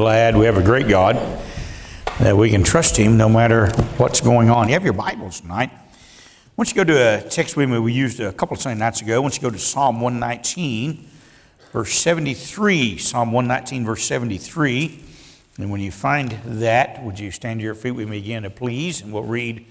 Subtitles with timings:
[0.00, 1.16] Glad we have a great God
[2.20, 3.68] that we can trust Him no matter
[3.98, 4.68] what's going on.
[4.68, 5.70] You have your Bibles tonight.
[6.56, 9.36] Once you go to a text we used a couple of Sunday nights ago, once
[9.36, 11.06] you go to Psalm 119,
[11.74, 15.00] verse 73, Psalm 119, verse 73.
[15.58, 19.02] And when you find that, would you stand to your feet with me again, please?
[19.02, 19.66] And we'll read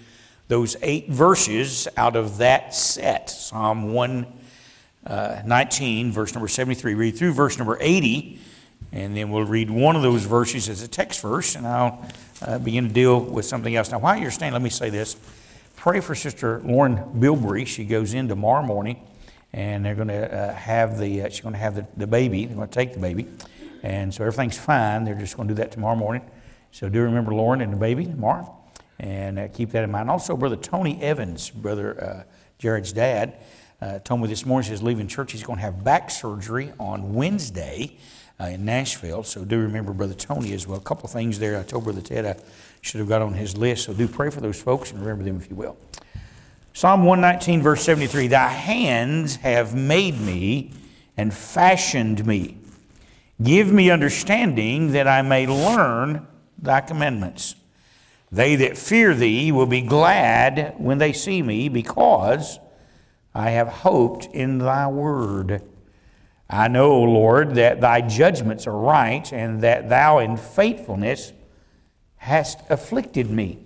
[0.47, 3.31] those eight verses out of that set.
[3.31, 6.93] Psalm 119, uh, verse number 73.
[6.93, 8.41] Read through verse number 80
[8.91, 12.05] and then we'll read one of those verses as a text verse, and I'll
[12.41, 13.91] uh, begin to deal with something else.
[13.91, 15.15] Now, while you're standing, let me say this.
[15.75, 17.65] Pray for Sister Lauren Bilbrey.
[17.67, 18.99] She goes in tomorrow morning,
[19.53, 22.45] and they're going to uh, have the, uh, she's going to have the, the baby.
[22.45, 23.27] They're going to take the baby.
[23.83, 25.05] And so everything's fine.
[25.05, 26.23] They're just going to do that tomorrow morning.
[26.71, 28.55] So do remember Lauren and the baby tomorrow,
[28.99, 30.09] and uh, keep that in mind.
[30.09, 32.23] Also, Brother Tony Evans, Brother uh,
[32.57, 33.35] Jared's dad,
[33.81, 35.31] uh, told me this morning he's leaving church.
[35.31, 37.97] He's going to have back surgery on Wednesday
[38.39, 39.23] uh, in Nashville.
[39.23, 40.77] So do remember Brother Tony as well.
[40.77, 42.35] A couple of things there I told Brother Ted I
[42.81, 43.85] should have got on his list.
[43.85, 45.77] So do pray for those folks and remember them if you will.
[46.73, 50.71] Psalm 119, verse 73 Thy hands have made me
[51.17, 52.57] and fashioned me.
[53.41, 57.55] Give me understanding that I may learn thy commandments.
[58.31, 62.59] They that fear thee will be glad when they see me, because
[63.33, 65.61] I have hoped in thy word.
[66.49, 71.31] I know, Lord, that thy judgments are right, and that thou in faithfulness
[72.17, 73.59] hast afflicted me.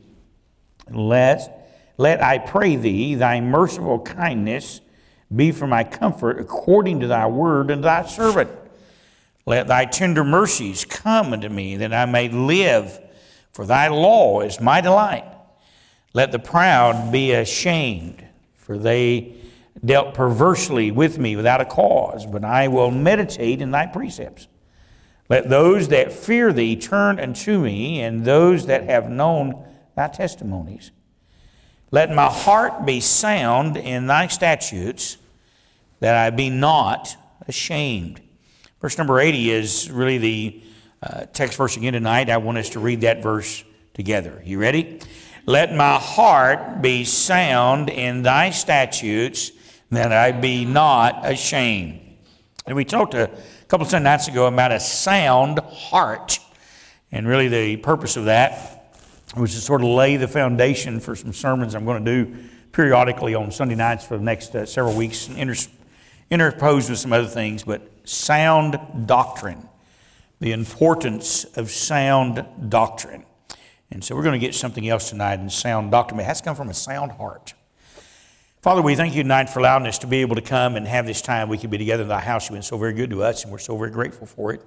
[0.89, 4.81] Let, let I pray thee, thy merciful kindness
[5.33, 8.51] be for my comfort according to thy word and thy servant.
[9.45, 12.99] Let thy tender mercies come unto me, that I may live,
[13.51, 15.25] for thy law is my delight.
[16.13, 18.25] Let the proud be ashamed,
[18.55, 19.35] for they
[19.83, 24.47] dealt perversely with me without a cause, but I will meditate in thy precepts.
[25.29, 30.91] Let those that fear thee turn unto me, and those that have known thy testimonies.
[31.91, 35.17] Let my heart be sound in thy statutes,
[35.99, 37.15] that I be not
[37.47, 38.21] ashamed.
[38.81, 40.61] Verse number 80 is really the
[41.01, 42.29] uh, text verse again tonight.
[42.29, 43.63] I want us to read that verse
[43.93, 44.41] together.
[44.45, 44.99] You ready?
[45.45, 49.51] Let my heart be sound in thy statutes,
[49.93, 51.99] that I be not ashamed.
[52.65, 53.29] And we talked a
[53.67, 56.39] couple of Sunday nights ago about a sound heart.
[57.11, 58.95] And really, the purpose of that
[59.35, 62.35] was to sort of lay the foundation for some sermons I'm going to do
[62.71, 65.69] periodically on Sunday nights for the next uh, several weeks, inter-
[66.29, 67.63] interposed with some other things.
[67.63, 69.67] But sound doctrine,
[70.39, 73.25] the importance of sound doctrine.
[73.91, 76.19] And so we're going to get something else tonight in sound doctrine.
[76.19, 77.53] It has to come from a sound heart.
[78.63, 81.05] Father, we thank you tonight for allowing us to be able to come and have
[81.05, 82.45] this time we can be together in thy house.
[82.47, 84.61] You've been so very good to us, and we're so very grateful for it.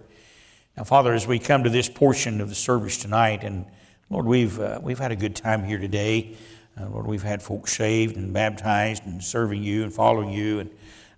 [0.76, 3.64] Now, Father, as we come to this portion of the service tonight, and
[4.10, 6.36] Lord, we've, uh, we've had a good time here today.
[6.78, 10.70] Uh, Lord, we've had folks saved and baptized and serving you and following you, and,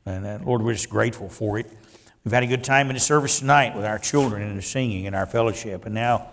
[0.06, 1.66] and uh, Lord, we're just grateful for it.
[2.24, 5.08] We've had a good time in the service tonight with our children and the singing
[5.08, 6.28] and our fellowship, and now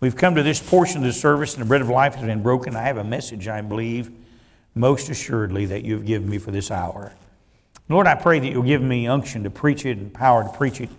[0.00, 2.42] we've come to this portion of the service, and the bread of life has been
[2.42, 2.74] broken.
[2.74, 4.10] I have a message, I believe
[4.74, 7.12] most assuredly that you have given me for this hour.
[7.88, 10.80] Lord, I pray that you'll give me unction to preach it and power to preach
[10.80, 10.90] it.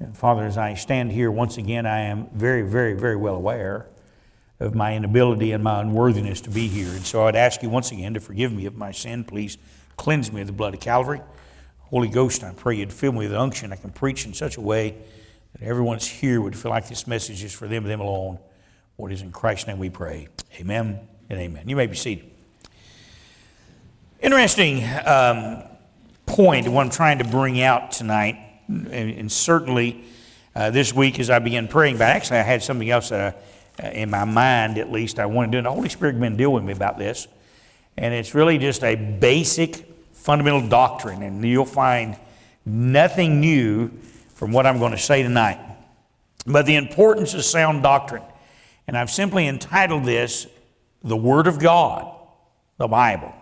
[0.00, 3.86] And Father, as I stand here once again, I am very, very, very well aware
[4.60, 6.88] of my inability and my unworthiness to be here.
[6.88, 9.24] And so I'd ask you once again to forgive me of my sin.
[9.24, 9.58] Please
[9.96, 11.20] cleanse me of the blood of Calvary.
[11.80, 13.72] Holy Ghost, I pray you'd fill me with unction.
[13.72, 14.96] I can preach in such a way
[15.52, 18.38] that everyone's here would feel like this message is for them and them alone.
[18.96, 20.28] What is in Christ's name we pray.
[20.58, 21.68] Amen and amen.
[21.68, 22.33] You may be seated.
[24.24, 25.64] Interesting um,
[26.24, 30.02] point, what I'm trying to bring out tonight, and, and certainly
[30.54, 33.32] uh, this week as I began praying, but actually I had something else uh,
[33.92, 36.54] in my mind at least I wanted to do, and the Holy Spirit been dealing
[36.54, 37.28] with me about this,
[37.98, 42.16] and it's really just a basic fundamental doctrine, and you'll find
[42.64, 43.88] nothing new
[44.32, 45.60] from what I'm going to say tonight.
[46.46, 48.22] But the importance of sound doctrine,
[48.88, 50.46] and I've simply entitled this
[51.02, 52.10] The Word of God,
[52.78, 53.34] the Bible.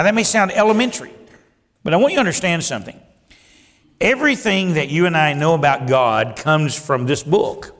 [0.00, 1.12] Now, that may sound elementary,
[1.84, 2.98] but I want you to understand something.
[4.00, 7.76] Everything that you and I know about God comes from this book.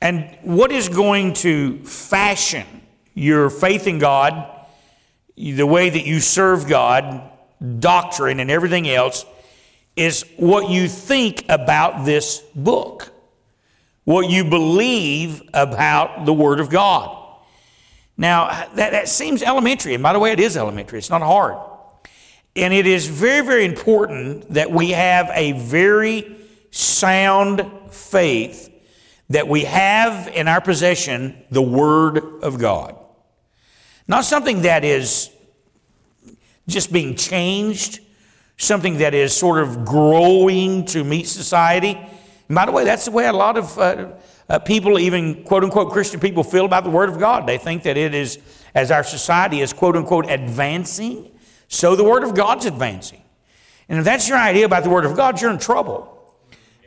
[0.00, 2.64] And what is going to fashion
[3.12, 4.48] your faith in God,
[5.36, 7.28] the way that you serve God,
[7.80, 9.26] doctrine, and everything else
[9.96, 13.10] is what you think about this book,
[14.04, 17.23] what you believe about the Word of God.
[18.16, 21.58] Now, that, that seems elementary, and by the way, it is elementary, it's not hard.
[22.56, 26.36] And it is very, very important that we have a very
[26.70, 28.70] sound faith
[29.30, 32.96] that we have in our possession the Word of God.
[34.06, 35.30] Not something that is
[36.68, 38.00] just being changed,
[38.56, 41.98] something that is sort of growing to meet society.
[42.48, 44.12] And by the way, that's the way a lot of uh,
[44.48, 47.46] uh, people, even quote unquote Christian people, feel about the Word of God.
[47.46, 48.38] They think that it is,
[48.74, 51.30] as our society is quote unquote advancing,
[51.68, 53.22] so the Word of God's advancing.
[53.88, 56.10] And if that's your idea about the Word of God, you're in trouble.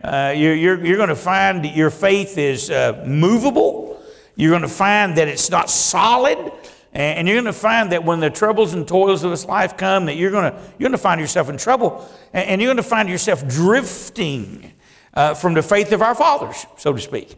[0.03, 4.01] Uh, you're you're, you're going to find that your faith is uh, movable.
[4.35, 6.51] You're going to find that it's not solid.
[6.93, 10.05] And you're going to find that when the troubles and toils of this life come,
[10.05, 12.09] that you're going to, you're going to find yourself in trouble.
[12.33, 14.73] And you're going to find yourself drifting
[15.13, 17.35] uh, from the faith of our fathers, so to speak.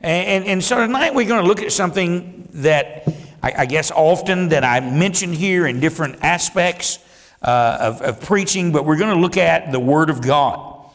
[0.00, 3.08] And, and, and so tonight we're going to look at something that
[3.42, 6.98] I, I guess often that I mention here in different aspects
[7.40, 10.90] uh, of, of preaching, but we're going to look at the Word of God.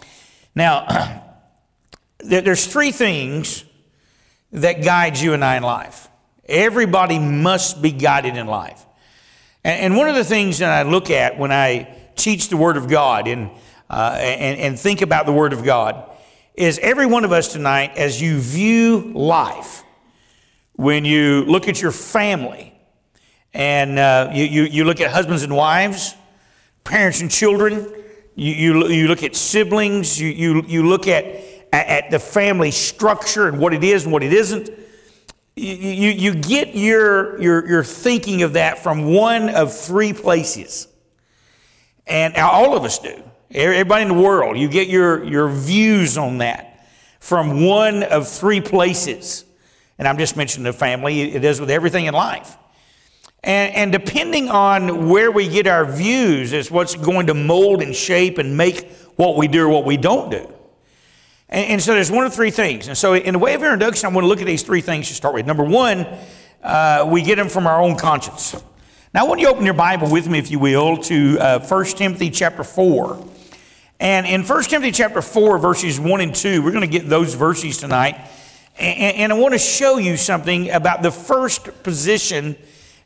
[0.54, 1.24] Now,
[2.20, 3.66] there's three things
[4.52, 6.08] that guide you and I in life.
[6.46, 8.86] Everybody must be guided in life.
[9.64, 12.88] And, one of the things that I look at when I teach the Word of
[12.88, 13.50] God and,
[13.90, 16.11] uh, and, and think about the Word of God
[16.56, 19.84] is every one of us tonight, as you view life,
[20.74, 22.74] when you look at your family
[23.54, 26.16] and uh, you, you, you look at husbands and wives,
[26.84, 27.94] parents and children,
[28.36, 31.26] you, you, you look at siblings, you, you, you look at,
[31.72, 34.70] at the family structure and what it is and what it isn't.
[35.56, 40.88] You, you, you get your, your, your thinking of that from one of three places.
[42.08, 43.24] And all of us do.
[43.54, 46.88] Everybody in the world, you get your, your views on that
[47.20, 49.46] from one of three places.
[49.98, 52.58] And I'm just mentioning the family, it is with everything in life.
[53.44, 57.96] And, and depending on where we get our views is what's going to mold and
[57.96, 60.54] shape and make what we do or what we don't do.
[61.50, 62.88] And, and so there's one of three things.
[62.88, 65.08] And so, in the way of introduction, I want to look at these three things
[65.10, 65.46] to start with.
[65.46, 66.08] Number one,
[66.64, 68.56] uh, we get them from our own conscience.
[69.14, 71.60] Now, I want you to open your Bible with me, if you will, to uh,
[71.60, 73.28] 1 Timothy chapter 4.
[74.02, 77.36] And in 1 Timothy chapter 4, verses 1 and 2, we're going to get those
[77.36, 78.16] verses tonight.
[78.80, 82.56] And, and I want to show you something about the first position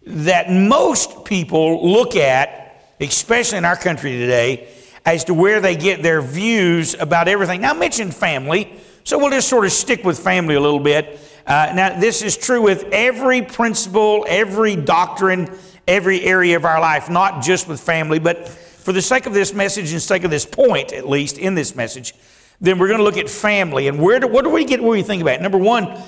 [0.07, 4.69] that most people look at, especially in our country today,
[5.05, 7.59] as to where they get their views about everything.
[7.59, 8.71] Now, I mentioned family,
[9.03, 11.19] so we'll just sort of stick with family a little bit.
[11.45, 15.53] Uh, now, this is true with every principle, every doctrine,
[15.89, 18.47] every area of our life, not just with family, but
[18.85, 21.75] for the sake of this message and sake of this point, at least in this
[21.75, 22.13] message,
[22.61, 23.87] then we're going to look at family.
[23.87, 25.41] And where do, what do we get where we think about it?
[25.41, 25.99] Number one,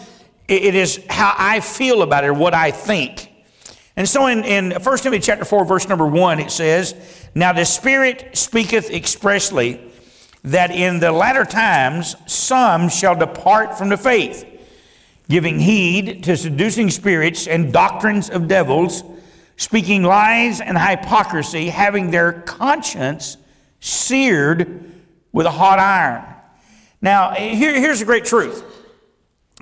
[0.47, 3.31] it is how I feel about it or what I think.
[3.95, 6.94] And so in, in 1 Timothy chapter 4, verse number 1, it says,
[7.33, 9.81] Now the Spirit speaketh expressly
[10.44, 14.45] that in the latter times some shall depart from the faith,
[15.27, 19.03] giving heed to seducing spirits and doctrines of devils,
[19.57, 23.38] speaking lies and hypocrisy, having their conscience
[23.80, 24.92] seared
[25.31, 26.24] with a hot iron.
[27.01, 28.63] Now, here, here's a great truth.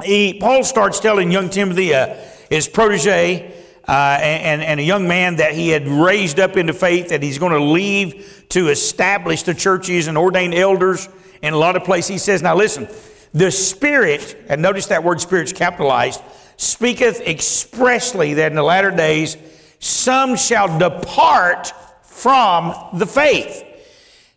[0.03, 2.15] He, Paul starts telling young Timothy, uh,
[2.50, 3.53] his protege,
[3.88, 7.38] uh, and, and a young man that he had raised up into faith that he's
[7.38, 11.07] going to leave to establish the churches and ordain elders
[11.42, 12.09] in a lot of places.
[12.09, 12.88] He says, Now listen,
[13.33, 16.21] the Spirit, and notice that word Spirit's capitalized,
[16.57, 19.37] speaketh expressly that in the latter days
[19.85, 23.63] some shall depart from the faith.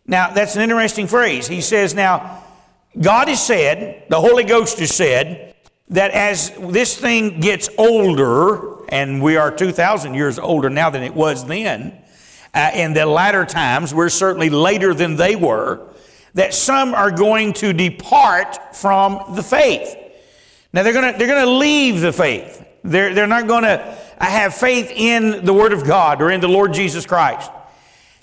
[0.05, 1.47] Now, that's an interesting phrase.
[1.47, 2.43] He says, Now,
[2.99, 5.55] God has said, the Holy Ghost has said,
[5.89, 11.15] that as this thing gets older, and we are 2,000 years older now than it
[11.15, 11.99] was then.
[12.53, 15.83] Uh, in the latter times, we're certainly later than they were,
[16.35, 19.95] that some are going to depart from the faith.
[20.73, 22.63] Now, they're going to they're going to leave the faith.
[22.89, 26.47] They're, they're not going to have faith in the Word of God or in the
[26.47, 27.51] Lord Jesus Christ.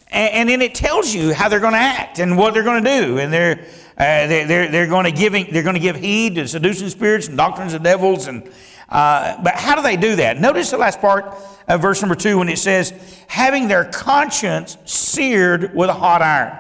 [0.09, 2.83] And, and then it tells you how they're going to act and what they're going
[2.83, 3.19] to do.
[3.19, 6.89] And they're, uh, they're, they're, going to giving, they're going to give heed to seducing
[6.89, 8.51] spirits and doctrines of devils and
[8.89, 10.39] uh, but how do they do that?
[10.39, 11.35] Notice the last part
[11.67, 12.93] of verse number two when it says,
[13.27, 16.57] having their conscience seared with a hot iron.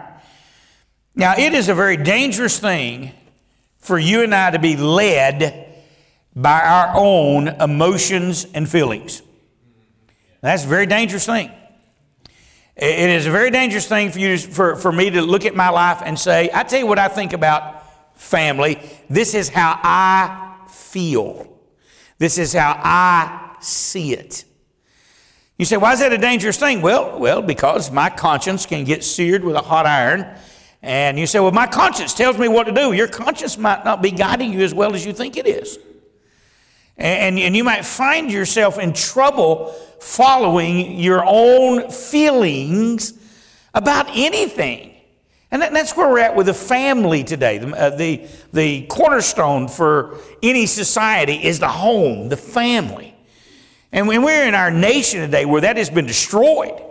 [1.14, 3.12] Now, it is a very dangerous thing
[3.78, 5.65] for you and I to be led
[6.36, 9.22] by our own emotions and feelings.
[10.42, 11.50] That's a very dangerous thing.
[12.76, 15.56] It is a very dangerous thing for you to, for, for me to look at
[15.56, 17.82] my life and say, I tell you what I think about
[18.20, 18.78] family.
[19.08, 21.58] This is how I feel.
[22.18, 24.44] This is how I see it.
[25.58, 26.82] You say, why is that a dangerous thing?
[26.82, 30.36] Well, well, because my conscience can get seared with a hot iron,
[30.82, 32.92] And you say, well, my conscience tells me what to do.
[32.92, 35.78] Your conscience might not be guiding you as well as you think it is.
[36.98, 43.12] And, and you might find yourself in trouble following your own feelings
[43.74, 44.94] about anything.
[45.50, 47.58] And that's where we're at with the family today.
[47.58, 53.14] The, uh, the, the cornerstone for any society is the home, the family.
[53.92, 56.82] And when we're in our nation today where that has been destroyed.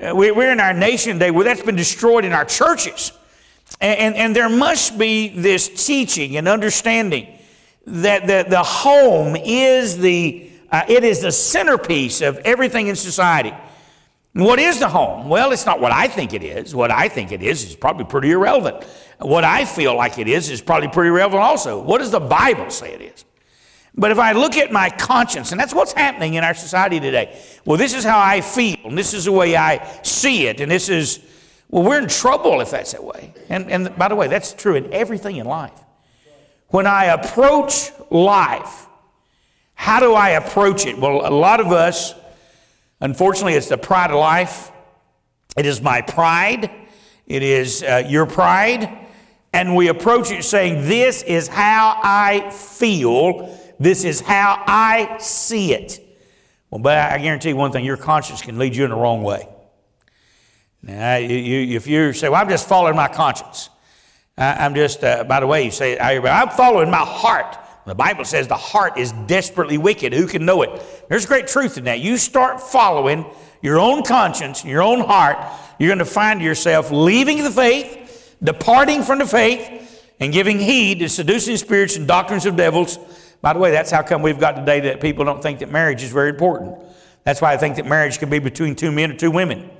[0.00, 3.12] Uh, we're in our nation today where that's been destroyed in our churches.
[3.80, 7.37] And, and, and there must be this teaching and understanding
[7.88, 13.54] that the, the home is the, uh, it is the centerpiece of everything in society.
[14.34, 15.28] What is the home?
[15.28, 16.74] Well, it's not what I think it is.
[16.74, 18.84] What I think it is is probably pretty irrelevant.
[19.18, 21.80] What I feel like it is is probably pretty irrelevant also.
[21.82, 23.24] What does the Bible say it is?
[23.94, 27.40] But if I look at my conscience, and that's what's happening in our society today,
[27.64, 30.70] well, this is how I feel, and this is the way I see it, and
[30.70, 31.18] this is,
[31.68, 33.34] well, we're in trouble if that's that way.
[33.48, 35.72] And, and by the way, that's true in everything in life.
[36.68, 38.86] When I approach life,
[39.74, 40.98] how do I approach it?
[40.98, 42.14] Well, a lot of us,
[43.00, 44.70] unfortunately, it's the pride of life.
[45.56, 46.70] It is my pride.
[47.26, 49.06] It is uh, your pride.
[49.52, 53.58] And we approach it saying, This is how I feel.
[53.80, 56.04] This is how I see it.
[56.70, 59.22] Well, but I guarantee you one thing your conscience can lead you in the wrong
[59.22, 59.48] way.
[60.82, 63.70] Now, you, if you say, Well, I'm just following my conscience.
[64.38, 67.58] I'm just, uh, by the way, you say, I'm following my heart.
[67.86, 70.12] The Bible says the heart is desperately wicked.
[70.12, 70.82] Who can know it?
[71.08, 72.00] There's great truth in that.
[72.00, 73.26] You start following
[73.62, 75.38] your own conscience, and your own heart,
[75.78, 81.00] you're going to find yourself leaving the faith, departing from the faith, and giving heed
[81.00, 82.98] to seducing spirits and doctrines of devils.
[83.40, 86.02] By the way, that's how come we've got today that people don't think that marriage
[86.02, 86.78] is very important.
[87.24, 89.70] That's why I think that marriage can be between two men or two women.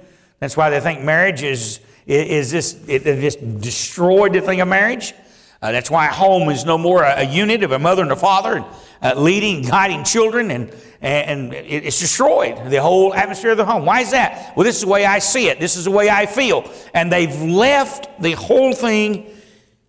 [0.40, 4.68] That's why they think marriage is is this, it, it just destroyed the thing of
[4.68, 5.14] marriage.
[5.60, 8.16] Uh, that's why home is no more a, a, unit of a mother and a
[8.16, 8.66] father and
[9.02, 13.84] uh, leading, guiding children, and, and it's destroyed the whole atmosphere of the home.
[13.84, 14.56] Why is that?
[14.56, 15.58] Well, this is the way I see it.
[15.58, 16.70] This is the way I feel.
[16.94, 19.26] And they've left the whole thing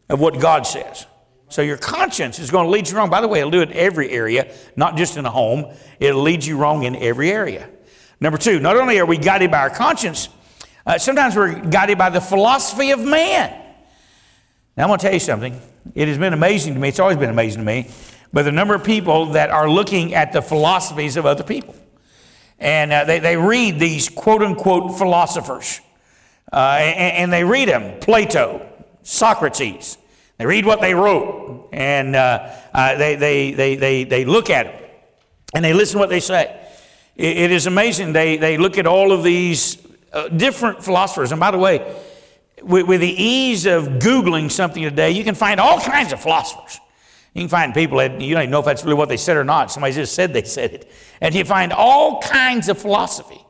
[0.09, 1.05] of what God says.
[1.49, 3.09] So your conscience is going to lead you wrong.
[3.09, 5.73] By the way, it'll do it in every area, not just in a home.
[5.99, 7.69] It'll lead you wrong in every area.
[8.19, 10.29] Number two, not only are we guided by our conscience,
[10.89, 13.51] uh, sometimes we're guided by the philosophy of man.
[14.75, 15.61] Now, I'm going to tell you something.
[15.93, 16.89] It has been amazing to me.
[16.89, 17.91] It's always been amazing to me.
[18.33, 21.75] But the number of people that are looking at the philosophies of other people.
[22.57, 25.79] And uh, they, they read these quote unquote philosophers.
[26.51, 28.67] Uh, and, and, they read them Plato,
[29.03, 29.95] Socrates.
[30.39, 31.69] They read what they wrote.
[31.71, 34.89] And uh, uh, they, they, they, they, they look at them.
[35.53, 36.45] And they listen to what they say.
[37.15, 38.13] it, it is amazing.
[38.13, 39.77] They, they look at all of these
[40.13, 41.31] uh, different philosophers.
[41.31, 41.95] And by the way,
[42.61, 46.79] with, with, the ease of Googling something today, you can find all kinds of philosophers.
[47.33, 49.37] You can find people that you don't even know if that's really what they said
[49.37, 49.71] or not.
[49.71, 50.91] Somebody just said they said it.
[51.21, 53.45] And you find all kinds of philosophy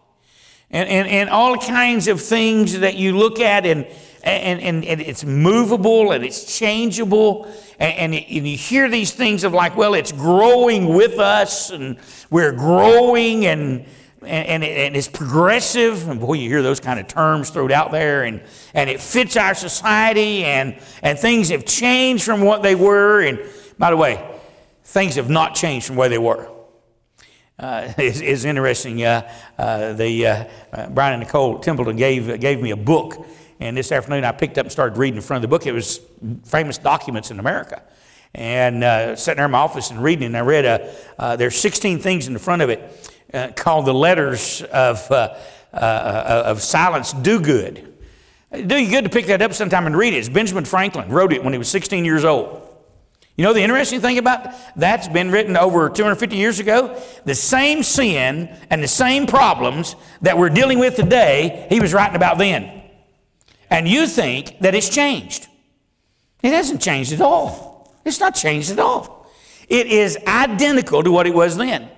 [0.70, 3.88] and, and, and all kinds of things that you look at and,
[4.22, 7.46] and, and, and it's movable and it's changeable.
[7.80, 11.98] And, and, and you hear these things of like, well, it's growing with us and
[12.30, 13.86] we're growing and
[14.22, 16.08] and, and, and, it's progressive.
[16.08, 18.42] And boy, you hear those kind of terms thrown out there, and,
[18.74, 23.22] and it fits our society, and, and things have changed from what they were.
[23.22, 23.40] And
[23.78, 24.26] by the way,
[24.84, 26.50] things have not changed from where they were.
[27.58, 29.04] Uh, it's, it's, interesting.
[29.04, 33.26] Uh, uh, the, uh, uh, Brian and Nicole Templeton gave, gave me a book,
[33.60, 35.66] and this afternoon I picked up and started reading in front of the book.
[35.66, 36.00] It was
[36.46, 37.84] famous documents in America.
[38.36, 40.94] And uh, sitting there in my office and reading, and I read,
[41.40, 45.36] there's 16 things in the front of it uh, called the letters of, uh,
[45.74, 47.86] uh, of Silence Dogood.
[48.51, 50.17] do you good to pick that up sometime and read it.
[50.17, 52.65] It's Benjamin Franklin wrote it when he was 16 years old.
[53.36, 57.01] You know the interesting thing about that's been written over 250 years ago?
[57.24, 62.17] The same sin and the same problems that we're dealing with today, he was writing
[62.17, 62.81] about then.
[63.69, 65.48] And you think that it's changed.
[66.41, 67.95] It hasn't changed at all.
[68.03, 69.31] It's not changed at all.
[69.69, 71.89] It is identical to what it was then.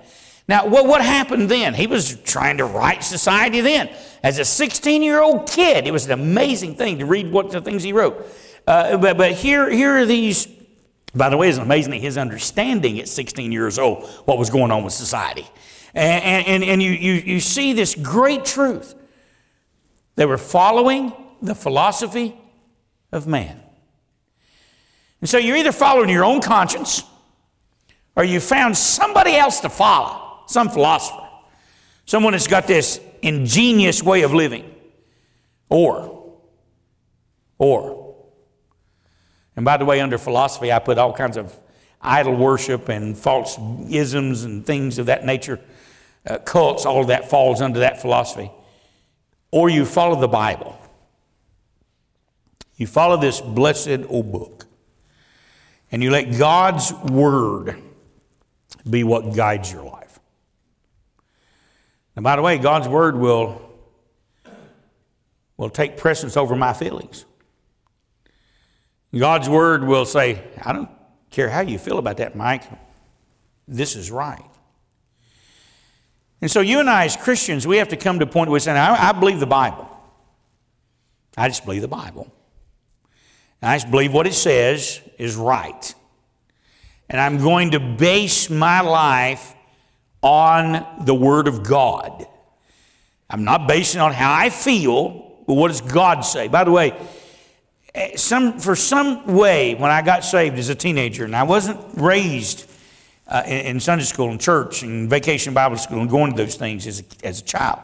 [0.51, 1.73] Now, what, what happened then?
[1.73, 3.89] He was trying to write society then.
[4.21, 7.61] As a 16 year old kid, it was an amazing thing to read what the
[7.61, 8.27] things he wrote.
[8.67, 10.49] Uh, but but here, here are these,
[11.15, 14.83] by the way, it's amazing his understanding at 16 years old what was going on
[14.83, 15.47] with society.
[15.93, 18.93] And, and, and you, you, you see this great truth.
[20.17, 22.37] They were following the philosophy
[23.13, 23.57] of man.
[25.21, 27.03] And so you're either following your own conscience
[28.17, 30.20] or you found somebody else to follow
[30.51, 31.27] some philosopher,
[32.05, 34.75] someone that's got this ingenious way of living.
[35.69, 36.37] Or,
[37.57, 38.15] or,
[39.55, 41.55] And by the way, under philosophy, I put all kinds of
[42.01, 43.57] idol worship and false
[43.89, 45.59] isms and things of that nature,
[46.25, 48.51] uh, cults, all of that falls under that philosophy.
[49.51, 50.77] Or you follow the Bible.
[52.75, 54.65] You follow this blessed old book.
[55.91, 57.81] And you let God's word
[58.89, 60.00] be what guides your life.
[62.15, 63.61] And by the way, God's word will,
[65.57, 67.25] will take precedence over my feelings.
[69.17, 70.89] God's word will say, I don't
[71.29, 72.63] care how you feel about that, Mike.
[73.67, 74.43] This is right.
[76.41, 78.55] And so, you and I, as Christians, we have to come to a point where
[78.55, 79.87] we say, I, I believe the Bible.
[81.37, 82.31] I just believe the Bible.
[83.61, 85.93] And I just believe what it says is right.
[87.09, 89.53] And I'm going to base my life
[90.21, 92.27] on the Word of God.
[93.29, 96.47] I'm not basing on how I feel, but what does God say?
[96.47, 96.93] By the way,
[97.95, 101.79] eh, some, for some way, when I got saved as a teenager, and I wasn't
[101.95, 102.69] raised
[103.27, 106.55] uh, in, in, Sunday school and church and vacation Bible school and going to those
[106.55, 107.79] things as a, as a child.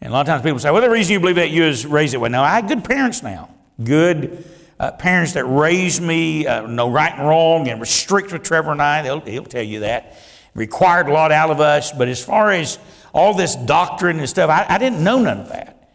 [0.00, 1.84] And a lot of times people say, well, the reason you believe that you was
[1.84, 2.28] raised that way.
[2.28, 3.50] No, I had good parents now.
[3.82, 4.44] Good
[4.78, 8.72] uh, parents that raised me, uh, know right and wrong, and were strict with Trevor
[8.72, 9.02] and I.
[9.02, 10.16] They'll, he'll tell you that.
[10.56, 11.92] Required a lot out of us.
[11.92, 12.78] But as far as
[13.12, 15.92] all this doctrine and stuff, I, I didn't know none of that.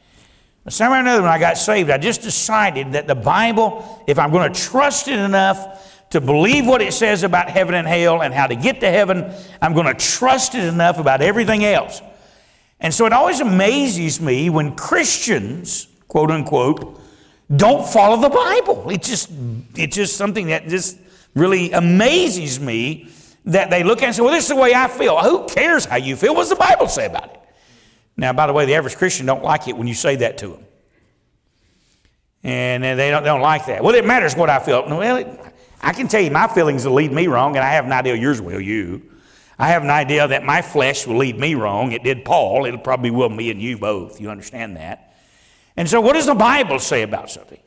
[0.63, 4.19] But somehow or another, when I got saved, I just decided that the Bible, if
[4.19, 8.21] I'm going to trust it enough to believe what it says about heaven and hell
[8.21, 12.01] and how to get to heaven, I'm going to trust it enough about everything else.
[12.79, 16.99] And so it always amazes me when Christians, quote unquote,
[17.55, 18.89] don't follow the Bible.
[18.91, 19.31] It's just,
[19.75, 20.97] it's just something that just
[21.33, 23.09] really amazes me
[23.45, 25.17] that they look at and say, well, this is the way I feel.
[25.17, 26.33] Who cares how you feel?
[26.33, 27.39] What does the Bible say about it?
[28.17, 30.49] Now, by the way, the average Christian don't like it when you say that to
[30.49, 30.65] them.
[32.43, 33.83] And they don't, they don't like that.
[33.83, 34.85] Well, it matters what I feel.
[34.87, 35.39] Well, it,
[35.81, 38.15] I can tell you my feelings will lead me wrong, and I have an idea
[38.15, 39.03] yours will, you.
[39.57, 41.91] I have an idea that my flesh will lead me wrong.
[41.91, 42.65] It did Paul.
[42.65, 44.19] It'll probably will me and you both.
[44.19, 45.15] You understand that?
[45.77, 47.59] And so, what does the Bible say about something?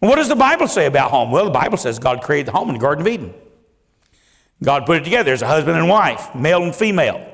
[0.00, 1.30] What does the Bible say about home?
[1.30, 3.34] Well, the Bible says God created the home in the Garden of Eden.
[4.62, 5.24] God put it together.
[5.24, 7.28] There's a husband and wife, male and female.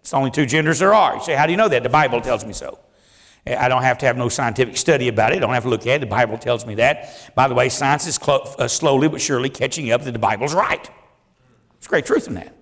[0.00, 1.16] It's the only two genders there are.
[1.16, 1.82] You say, how do you know that?
[1.82, 2.78] The Bible tells me so.
[3.46, 5.36] I don't have to have no scientific study about it.
[5.36, 6.00] I don't have to look at it.
[6.00, 7.32] The Bible tells me that.
[7.34, 10.82] By the way, science is uh, slowly but surely catching up that the Bible's right.
[11.72, 12.56] There's great truth in that.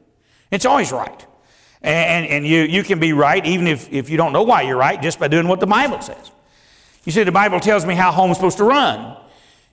[0.51, 1.27] It's always right.
[1.83, 4.77] And, and you, you can be right even if, if you don't know why you're
[4.77, 6.31] right just by doing what the Bible says.
[7.05, 9.17] You see, the Bible tells me how home's supposed to run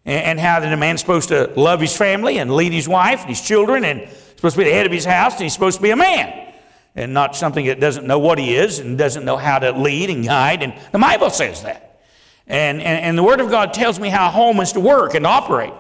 [0.05, 3.21] and, and how that a man's supposed to love his family and lead his wife
[3.21, 4.09] and his children and
[4.39, 6.54] supposed to be the head of his house and he's supposed to be a man
[6.95, 10.10] and not something that doesn't know what he is and doesn't know how to lead
[10.10, 10.63] and guide.
[10.63, 12.02] And the Bible says that.
[12.47, 15.13] And, and, and the Word of God tells me how a home is to work
[15.13, 15.73] and operate.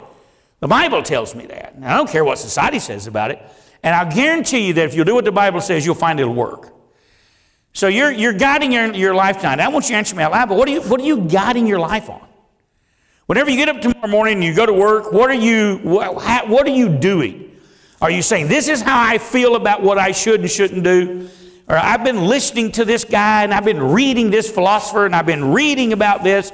[0.59, 1.73] The Bible tells me that.
[1.73, 3.41] And I don't care what society says about it.
[3.81, 6.33] And I'll guarantee you that if you do what the Bible says, you'll find it'll
[6.33, 6.73] work.
[7.73, 9.59] So you're, you're guiding your, your lifetime.
[9.59, 11.21] I want you to answer me out loud, but what are, you, what are you
[11.21, 12.27] guiding your life on?
[13.25, 16.49] Whenever you get up tomorrow morning and you go to work, what are you, what,
[16.49, 17.48] what are you doing?
[18.01, 21.29] Are you saying, this is how I feel about what I should and shouldn't do?
[21.67, 25.25] Or I've been listening to this guy and I've been reading this philosopher and I've
[25.25, 26.51] been reading about this.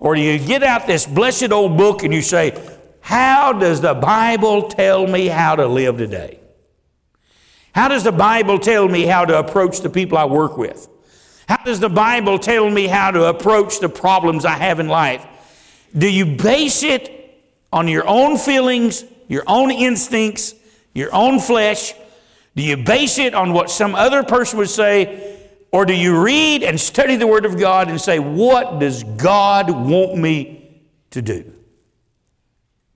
[0.00, 2.58] Or do you get out this blessed old book and you say,
[3.00, 6.40] how does the Bible tell me how to live today?
[7.72, 10.88] How does the Bible tell me how to approach the people I work with?
[11.48, 15.24] How does the Bible tell me how to approach the problems I have in life?
[15.96, 17.40] Do you base it
[17.72, 20.54] on your own feelings, your own instincts,
[20.98, 21.94] your own flesh?
[22.56, 25.36] Do you base it on what some other person would say?
[25.70, 29.70] Or do you read and study the Word of God and say, what does God
[29.70, 31.54] want me to do?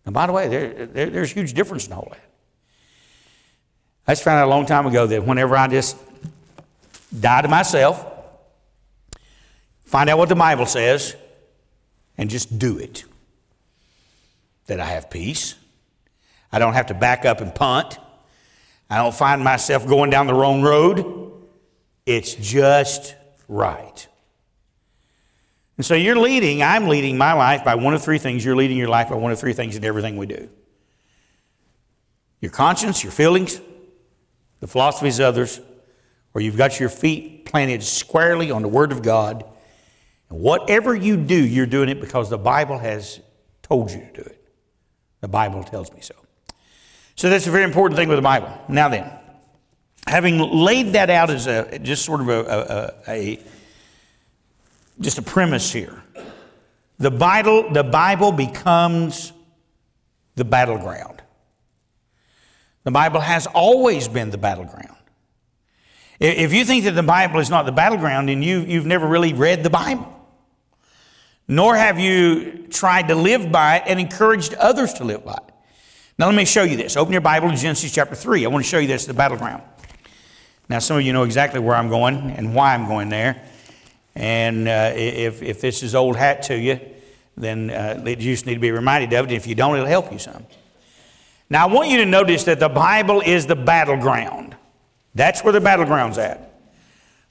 [0.05, 2.21] And by the way, there, there, there's a huge difference in all that.
[4.07, 5.97] I just found out a long time ago that whenever I just
[7.19, 8.05] die to myself,
[9.85, 11.15] find out what the Bible says,
[12.19, 13.05] and just do it,
[14.67, 15.55] that I have peace,
[16.53, 17.99] I don't have to back up and punt.
[18.91, 21.33] I don't find myself going down the wrong road.
[22.05, 23.15] It's just
[23.49, 24.07] right.
[25.77, 28.45] And so you're leading, I'm leading my life by one of three things.
[28.45, 30.49] You're leading your life by one of three things in everything we do
[32.41, 33.61] your conscience, your feelings,
[34.59, 35.61] the philosophies of others,
[36.35, 39.45] or you've got your feet planted squarely on the Word of God.
[40.29, 43.21] And whatever you do, you're doing it because the Bible has
[43.63, 44.45] told you to do it.
[45.21, 46.15] The Bible tells me so.
[47.23, 48.51] So that's a very important thing with the Bible.
[48.67, 49.09] Now then,
[50.09, 52.41] having laid that out as a just sort of a,
[53.07, 53.41] a, a
[54.99, 56.03] just a premise here,
[56.99, 59.33] the Bible the Bible becomes
[60.35, 61.23] the battleground.
[62.83, 64.97] The Bible has always been the battleground.
[66.19, 69.33] If you think that the Bible is not the battleground, then you, you've never really
[69.33, 70.13] read the Bible.
[71.47, 75.52] Nor have you tried to live by it and encouraged others to live by it.
[76.19, 76.97] Now, let me show you this.
[76.97, 78.45] Open your Bible to Genesis chapter 3.
[78.45, 79.63] I want to show you this, the battleground.
[80.69, 83.43] Now, some of you know exactly where I'm going and why I'm going there.
[84.15, 86.81] And uh, if, if this is old hat to you,
[87.37, 89.35] then uh, you just need to be reminded of it.
[89.35, 90.47] If you don't, it'll help you some.
[91.49, 94.55] Now, I want you to notice that the Bible is the battleground.
[95.15, 96.53] That's where the battleground's at.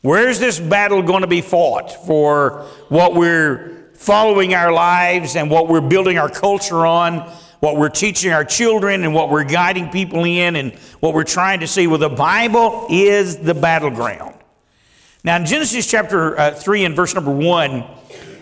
[0.01, 5.67] Where's this battle going to be fought for what we're following our lives and what
[5.67, 10.25] we're building our culture on, what we're teaching our children and what we're guiding people
[10.25, 11.87] in and what we're trying to see?
[11.87, 14.35] Well, the Bible is the battleground.
[15.23, 17.85] Now, in Genesis chapter uh, 3 and verse number 1,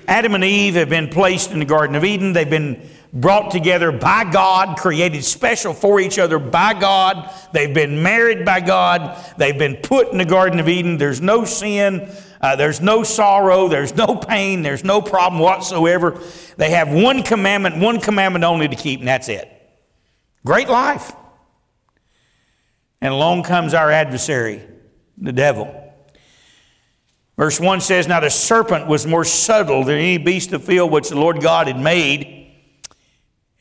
[0.07, 2.31] Adam and Eve have been placed in the Garden of Eden.
[2.31, 7.33] They've been brought together by God, created special for each other by God.
[7.51, 9.17] They've been married by God.
[9.37, 10.97] They've been put in the Garden of Eden.
[10.97, 12.11] There's no sin.
[12.41, 13.67] Uh, there's no sorrow.
[13.67, 14.61] There's no pain.
[14.61, 16.21] There's no problem whatsoever.
[16.57, 19.49] They have one commandment, one commandment only to keep, and that's it.
[20.45, 21.11] Great life.
[23.01, 24.61] And along comes our adversary,
[25.17, 25.75] the devil.
[27.37, 30.91] Verse 1 says, Now the serpent was more subtle than any beast of the field
[30.91, 32.38] which the Lord God had made.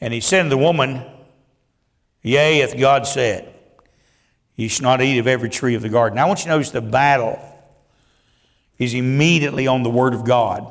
[0.00, 1.04] And he said to the woman,
[2.22, 3.52] Yea, hath God said,
[4.54, 6.18] Ye shall not eat of every tree of the garden.
[6.18, 7.38] I want you to notice the battle
[8.78, 10.66] is immediately on the Word of God,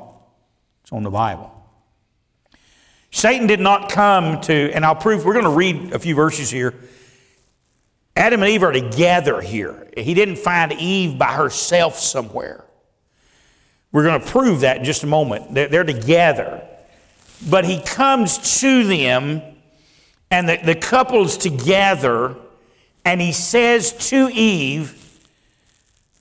[0.84, 1.54] it's on the Bible.
[3.12, 6.52] Satan did not come to, and I'll prove, we're going to read a few verses
[6.52, 6.74] here.
[8.16, 9.88] Adam and Eve are together here.
[9.96, 12.66] He didn't find Eve by herself somewhere.
[13.92, 15.54] We're going to prove that in just a moment.
[15.54, 16.67] They're, they're together.
[17.50, 19.42] But he comes to them,
[20.32, 22.36] and the, the couple's together,
[23.06, 24.94] and he says to Eve,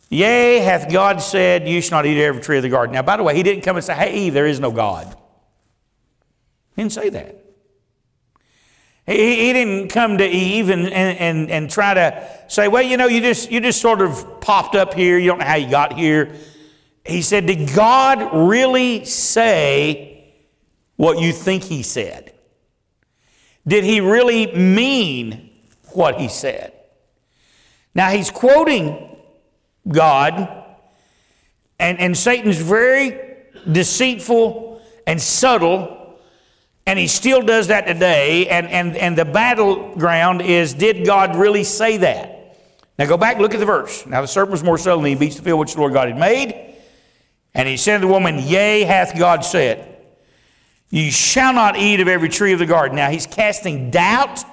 [0.09, 2.95] Yea, hath God said, You shall not eat every tree of the garden.
[2.95, 5.09] Now, by the way, he didn't come and say, Hey, Eve, there is no God.
[6.77, 7.43] He didn't say that.
[9.07, 12.97] He, he didn't come to Eve and, and, and, and try to say, Well, you
[12.97, 15.19] know, you just, you just sort of popped up here.
[15.19, 16.37] You don't know how you got here
[17.07, 20.16] he said, Did God really say
[20.97, 22.33] what you think he said?
[23.67, 25.51] Did he really mean
[25.93, 26.73] what he said?
[27.95, 29.17] Now he's quoting
[29.89, 30.65] God,
[31.79, 33.19] and, and Satan's very
[33.71, 36.19] deceitful and subtle,
[36.87, 38.49] and he still does that today.
[38.49, 42.59] And, and, and the battleground is did God really say that?
[42.99, 44.07] Now go back, look at the verse.
[44.07, 45.93] Now the serpent was more subtle than he beast of the field which the Lord
[45.93, 46.75] God had made.
[47.55, 49.96] And he said to the woman, Yea, hath God said,
[50.91, 52.97] Ye shall not eat of every tree of the garden.
[52.97, 54.45] Now he's casting doubt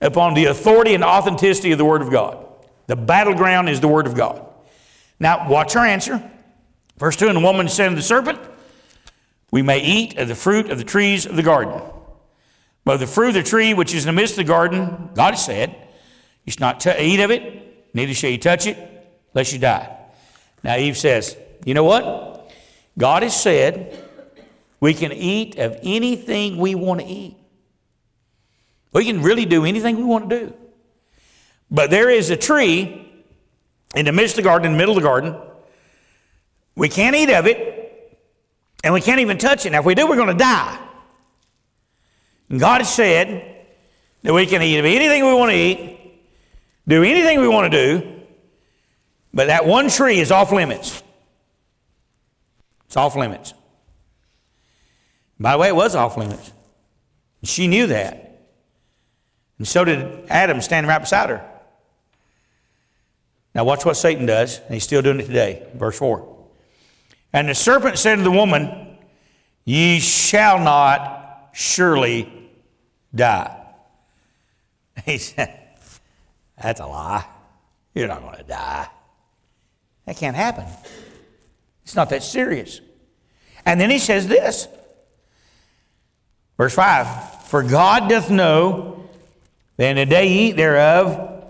[0.00, 2.46] upon the authority and authenticity of the Word of God.
[2.86, 4.44] The battleground is the Word of God.
[5.18, 6.30] Now, watch our answer.
[6.98, 8.38] Verse 2 And the woman said to the serpent,
[9.50, 11.80] We may eat of the fruit of the trees of the garden.
[12.84, 15.34] But the fruit of the tree which is in the midst of the garden, God
[15.34, 15.74] said,
[16.44, 18.76] You shall not t- eat of it, neither shall you touch it,
[19.34, 19.96] lest you die.
[20.64, 22.50] Now Eve says, you know what?
[22.98, 24.01] God has said
[24.82, 27.36] we can eat of anything we want to eat.
[28.92, 30.54] We can really do anything we want to do.
[31.70, 33.08] But there is a tree
[33.94, 35.36] in the midst of the garden, in the middle of the garden.
[36.74, 38.18] We can't eat of it,
[38.82, 39.70] and we can't even touch it.
[39.70, 40.76] Now, if we do, we're going to die.
[42.48, 43.64] And God said
[44.22, 46.20] that we can eat of anything we want to eat,
[46.88, 48.22] do anything we want to do,
[49.32, 51.04] but that one tree is off limits.
[52.86, 53.54] It's off limits.
[55.42, 56.52] By the way, it was off limits.
[57.42, 58.46] She knew that.
[59.58, 61.48] And so did Adam standing right beside her.
[63.52, 65.66] Now, watch what Satan does, and he's still doing it today.
[65.74, 66.46] Verse 4.
[67.32, 68.96] And the serpent said to the woman,
[69.64, 72.50] Ye shall not surely
[73.14, 73.58] die.
[75.04, 75.58] He said,
[76.62, 77.26] That's a lie.
[77.94, 78.88] You're not going to die.
[80.06, 80.66] That can't happen.
[81.82, 82.80] It's not that serious.
[83.64, 84.68] And then he says this,
[86.56, 89.08] verse 5 For God doth know
[89.76, 91.44] that in the day ye eat thereof,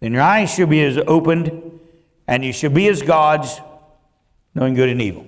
[0.00, 1.80] then your eyes shall be as opened,
[2.26, 3.60] and you shall be as gods,
[4.54, 5.26] knowing good and evil.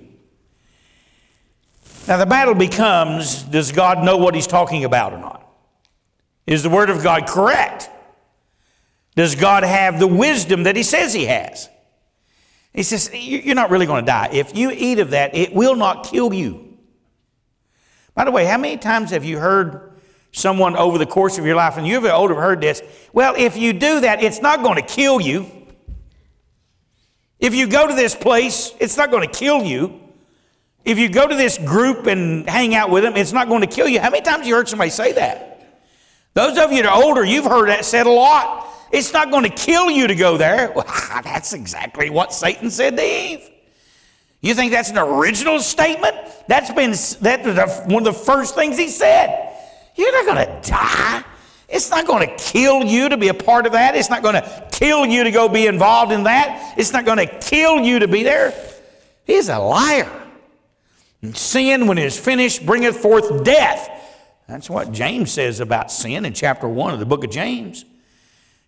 [2.07, 5.43] Now the battle becomes does God know what he's talking about or not?
[6.45, 7.89] Is the Word of God correct?
[9.15, 11.69] Does God have the wisdom that he says he has?
[12.73, 14.29] He says, You're not really going to die.
[14.31, 16.66] If you eat of that, it will not kill you.
[18.17, 19.91] By the way, how many times have you heard
[20.31, 22.81] someone over the course of your life, and you've older heard this,
[23.13, 25.45] well, if you do that, it's not going to kill you.
[27.39, 30.01] If you go to this place, it's not going to kill you.
[30.83, 33.67] If you go to this group and hang out with them, it's not going to
[33.67, 33.99] kill you.
[33.99, 35.83] How many times have you heard somebody say that?
[36.33, 38.67] Those of you that are older, you've heard that said a lot.
[38.91, 40.71] It's not going to kill you to go there.
[40.75, 40.85] Well,
[41.23, 43.47] that's exactly what Satan said to Eve.
[44.41, 46.15] You think that's an original statement?
[46.47, 49.55] That's been that was one of the first things he said.
[49.95, 51.23] You're not going to die.
[51.67, 53.95] It's not going to kill you to be a part of that.
[53.95, 56.75] It's not going to kill you to go be involved in that.
[56.77, 58.53] It's not going to kill you to be there.
[59.25, 60.09] He's a liar.
[61.21, 63.89] And sin, when it is finished, bringeth forth death.
[64.47, 67.83] That's what James says about sin in chapter 1 of the book of James.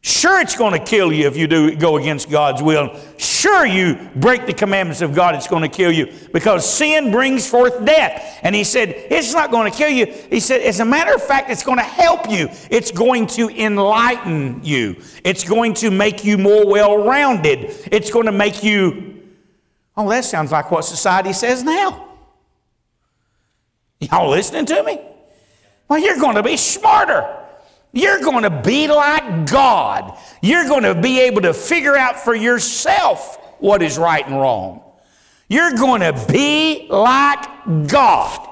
[0.02, 2.98] Sure, it's going to kill you if you do go against God's will.
[3.18, 7.50] Sure, you break the commandments of God, it's going to kill you because sin brings
[7.50, 8.40] forth death.
[8.42, 10.06] And he said, It's not going to kill you.
[10.06, 12.48] He said, As a matter of fact, it's going to help you.
[12.72, 15.02] It's going to enlighten you.
[15.26, 17.76] It's going to make you more well rounded.
[17.92, 19.22] It's going to make you,
[19.98, 22.08] oh, that sounds like what society says now.
[24.00, 25.02] Y'all listening to me?
[25.90, 27.39] Well, you're going to be smarter.
[27.92, 30.18] You're going to be like God.
[30.42, 34.84] You're going to be able to figure out for yourself what is right and wrong.
[35.48, 38.48] You're going to be like God.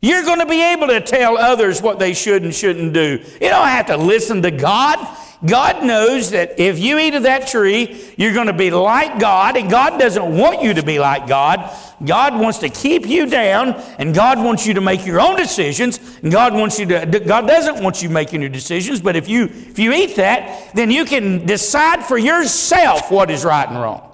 [0.00, 3.20] You're going to be able to tell others what they should and shouldn't do.
[3.40, 4.98] You don't have to listen to God.
[5.44, 9.56] God knows that if you eat of that tree, you're going to be like God,
[9.56, 11.70] and God doesn't want you to be like God.
[12.04, 16.00] God wants to keep you down, and God wants you to make your own decisions.
[16.22, 17.20] And God wants you to.
[17.20, 20.90] God doesn't want you making your decisions, but if you if you eat that, then
[20.90, 24.10] you can decide for yourself what is right and wrong.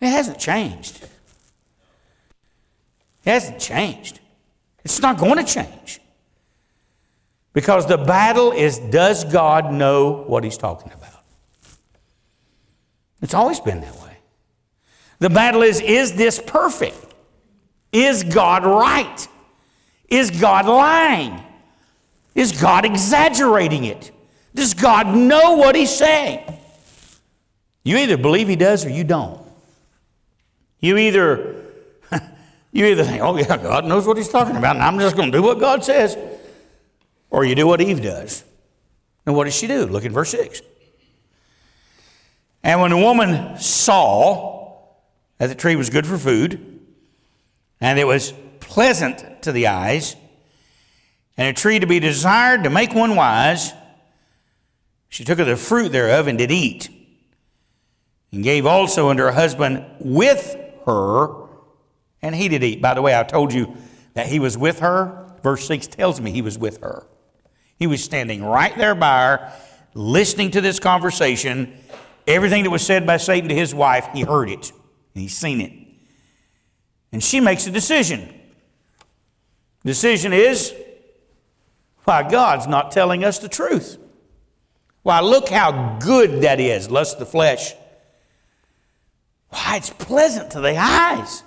[0.00, 1.02] It hasn't changed.
[3.24, 4.20] It hasn't changed.
[4.84, 5.99] It's not going to change.
[7.52, 11.24] Because the battle is does God know what he's talking about?
[13.22, 14.16] It's always been that way.
[15.18, 17.14] The battle is is this perfect?
[17.92, 19.28] Is God right?
[20.08, 21.42] Is God lying?
[22.34, 24.12] Is God exaggerating it?
[24.54, 26.58] Does God know what he's saying?
[27.82, 29.40] You either believe he does or you don't.
[30.80, 31.64] You either
[32.72, 35.30] you either think, oh yeah, God knows what he's talking about, and I'm just going
[35.30, 36.16] to do what God says.
[37.30, 38.44] Or you do what Eve does.
[39.24, 39.86] And what does she do?
[39.86, 40.62] Look at verse 6.
[42.62, 44.78] And when the woman saw
[45.38, 46.80] that the tree was good for food,
[47.80, 50.16] and it was pleasant to the eyes,
[51.36, 53.72] and a tree to be desired to make one wise,
[55.08, 56.90] she took of the fruit thereof and did eat,
[58.32, 61.48] and gave also unto her husband with her,
[62.20, 62.82] and he did eat.
[62.82, 63.76] By the way, I told you
[64.14, 65.26] that he was with her.
[65.42, 67.06] Verse 6 tells me he was with her.
[67.80, 69.52] He was standing right there by her,
[69.94, 71.76] listening to this conversation.
[72.26, 74.70] Everything that was said by Satan to his wife, he heard it
[75.14, 75.72] and he's seen it.
[77.10, 78.32] And she makes a decision.
[79.82, 80.74] Decision is
[82.04, 83.96] why God's not telling us the truth.
[85.02, 87.72] Why, look how good that is, lust of the flesh.
[89.48, 91.42] Why, it's pleasant to the eyes.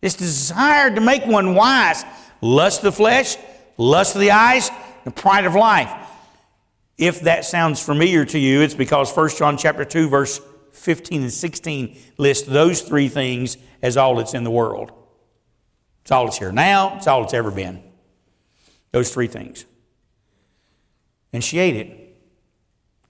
[0.00, 2.02] It's desired to make one wise.
[2.40, 3.36] Lust of the flesh,
[3.76, 4.70] lust of the eyes,
[5.04, 5.92] the pride of life.
[6.96, 10.40] If that sounds familiar to you, it's because 1 John chapter 2 verse
[10.72, 14.92] 15 and 16 list those three things as all that's in the world.
[16.02, 17.82] It's all that's here now, it's all that's ever been.
[18.92, 19.64] Those three things.
[21.32, 22.00] And she ate it.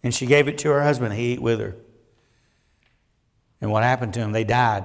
[0.03, 1.15] And she gave it to her husband.
[1.15, 1.77] He ate with her.
[3.61, 4.33] And what happened to them?
[4.33, 4.85] They died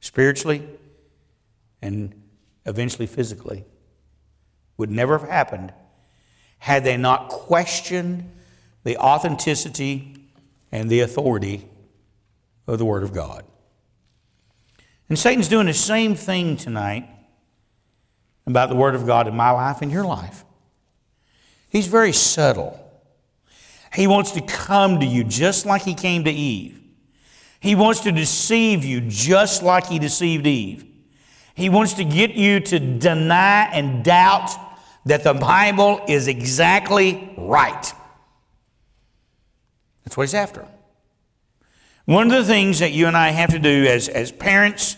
[0.00, 0.66] spiritually
[1.82, 2.14] and
[2.64, 3.64] eventually physically.
[4.76, 5.72] Would never have happened
[6.58, 8.30] had they not questioned
[8.84, 10.16] the authenticity
[10.72, 11.66] and the authority
[12.66, 13.44] of the Word of God.
[15.08, 17.08] And Satan's doing the same thing tonight
[18.46, 20.44] about the Word of God in my life and your life.
[21.68, 22.82] He's very subtle.
[23.94, 26.80] He wants to come to you just like he came to Eve.
[27.60, 30.84] He wants to deceive you just like he deceived Eve.
[31.54, 34.50] He wants to get you to deny and doubt
[35.06, 37.92] that the Bible is exactly right.
[40.04, 40.66] That's what he's after.
[42.04, 44.96] One of the things that you and I have to do as, as parents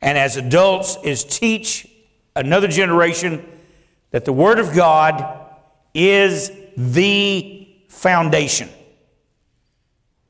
[0.00, 1.86] and as adults is teach
[2.34, 3.44] another generation
[4.12, 5.46] that the Word of God
[5.94, 8.68] is the foundation.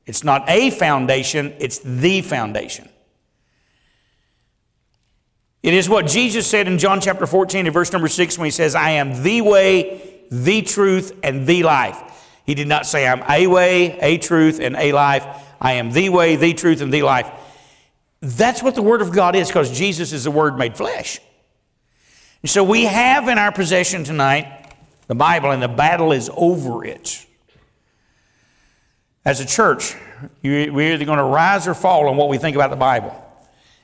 [0.07, 2.89] It's not a foundation, it's the foundation.
[5.61, 8.51] It is what Jesus said in John chapter 14 and verse number 6 when he
[8.51, 12.01] says, I am the way, the truth, and the life.
[12.45, 15.25] He did not say, I'm a way, a truth, and a life.
[15.59, 17.29] I am the way, the truth, and the life.
[18.21, 21.19] That's what the Word of God is because Jesus is the Word made flesh.
[22.41, 24.73] And so we have in our possession tonight
[25.07, 27.25] the Bible, and the battle is over it.
[29.25, 29.95] As a church,
[30.41, 33.28] we're either going to rise or fall on what we think about the Bible.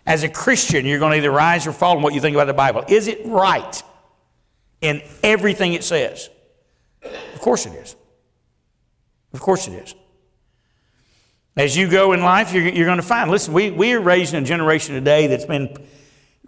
[0.05, 2.45] As a Christian, you're going to either rise or fall on what you think about
[2.45, 2.83] the Bible.
[2.87, 3.81] Is it right
[4.81, 6.29] in everything it says?
[7.03, 7.95] Of course it is.
[9.33, 9.95] Of course it is.
[11.57, 14.33] As you go in life, you're, you're going to find, listen, we, we are raised
[14.33, 15.75] in a generation today that's been,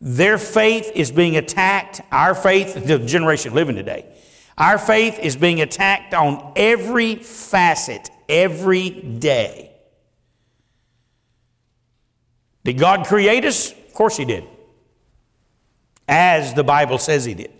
[0.01, 2.01] their faith is being attacked.
[2.11, 4.05] Our faith, the generation living today,
[4.57, 9.66] our faith is being attacked on every facet, every day.
[12.67, 13.71] Did God create us?
[13.71, 14.43] Of course He did.
[16.05, 17.53] As the Bible says He did.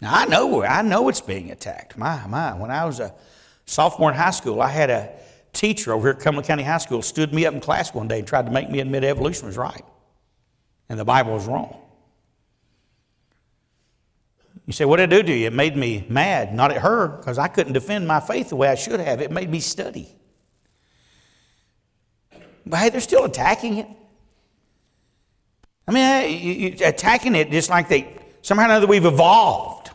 [0.00, 1.98] Now I know I know it's being attacked.
[1.98, 3.12] My my, when I was a
[3.66, 5.10] sophomore in high school, I had a
[5.52, 8.20] teacher over here at Cumberland County High School stood me up in class one day
[8.20, 9.84] and tried to make me admit evolution was right,
[10.88, 11.82] and the Bible was wrong.
[14.64, 15.48] You say, what did it do to you?
[15.48, 18.68] It made me mad, not at her, because I couldn't defend my faith the way
[18.68, 19.20] I should have.
[19.20, 20.14] It made me study.
[22.68, 23.86] But hey, they're still attacking it.
[25.86, 29.90] I mean, attacking it just like they somehow or another we've evolved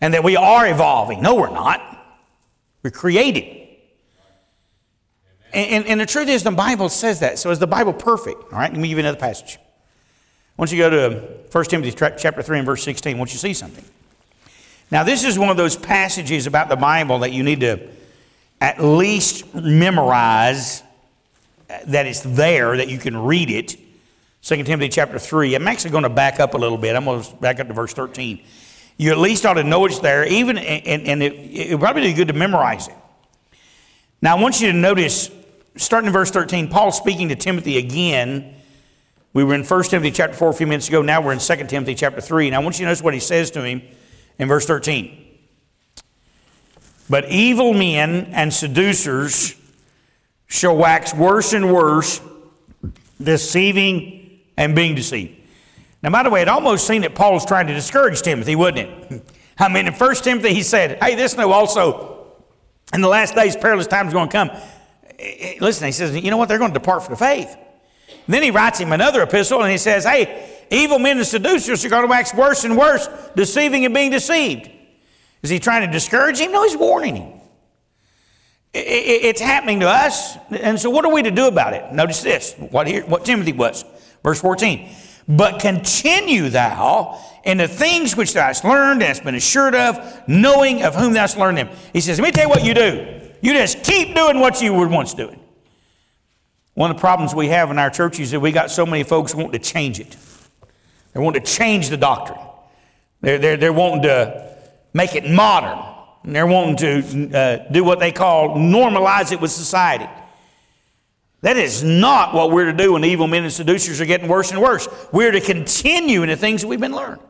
[0.00, 1.22] and that we are evolving.
[1.22, 1.80] No, we're not.
[2.82, 3.66] We're created.
[5.52, 7.38] And, and, and, the truth is, the Bible says that.
[7.38, 8.52] So is the Bible perfect?
[8.52, 9.58] All right, let me give you another passage.
[10.56, 13.84] Once you go to 1 Timothy chapter 3 and verse 16, won't you see something?
[14.90, 17.88] Now, this is one of those passages about the Bible that you need to
[18.60, 20.82] at least memorize
[21.68, 23.76] that it's there, that you can read it.
[24.42, 25.54] 2 Timothy chapter 3.
[25.54, 26.96] I'm actually going to back up a little bit.
[26.96, 28.42] I'm going to back up to verse 13.
[28.96, 32.12] You at least ought to know it's there, even, and, and it, it probably be
[32.14, 32.94] good to memorize it.
[34.20, 35.30] Now, I want you to notice,
[35.76, 38.54] starting in verse 13, Paul speaking to Timothy again.
[39.34, 41.02] We were in 1 Timothy chapter 4 a few minutes ago.
[41.02, 42.48] Now we're in 2 Timothy chapter 3.
[42.48, 43.82] And I want you to notice what he says to him
[44.38, 45.26] in verse 13.
[47.10, 49.54] But evil men and seducers
[50.48, 52.20] shall wax worse and worse,
[53.22, 55.36] deceiving and being deceived.
[56.02, 58.88] Now, by the way, it almost seemed that Paul was trying to discourage Timothy, wouldn't
[59.10, 59.22] it?
[59.58, 62.26] I mean, in 1 Timothy, he said, Hey, this know also,
[62.94, 64.50] in the last days, perilous times are going to come.
[65.18, 66.48] Eh, eh, listen, he says, You know what?
[66.48, 67.56] They're going to depart from the faith.
[68.08, 71.84] And then he writes him another epistle and he says, Hey, evil men and seducers
[71.84, 74.70] are going to wax worse and worse, deceiving and being deceived.
[75.42, 76.52] Is he trying to discourage him?
[76.52, 77.37] No, he's warning him.
[78.74, 80.36] It's happening to us.
[80.50, 81.92] And so, what are we to do about it?
[81.92, 83.84] Notice this what, here, what Timothy was.
[84.22, 84.94] Verse 14.
[85.26, 90.22] But continue thou in the things which thou hast learned and hast been assured of,
[90.28, 91.70] knowing of whom thou hast learned them.
[91.92, 93.20] He says, Let me tell you what you do.
[93.40, 95.40] You just keep doing what you were once doing.
[96.74, 99.02] One of the problems we have in our church is that we got so many
[99.02, 100.16] folks wanting to change it.
[101.12, 102.38] They want to change the doctrine.
[103.20, 104.56] They're, they're, they're wanting to
[104.92, 105.78] make it modern.
[106.28, 110.06] And they're wanting to uh, do what they call normalize it with society.
[111.40, 114.50] That is not what we're to do when evil men and seducers are getting worse
[114.50, 114.90] and worse.
[115.10, 117.22] We're to continue in the things that we've been learned.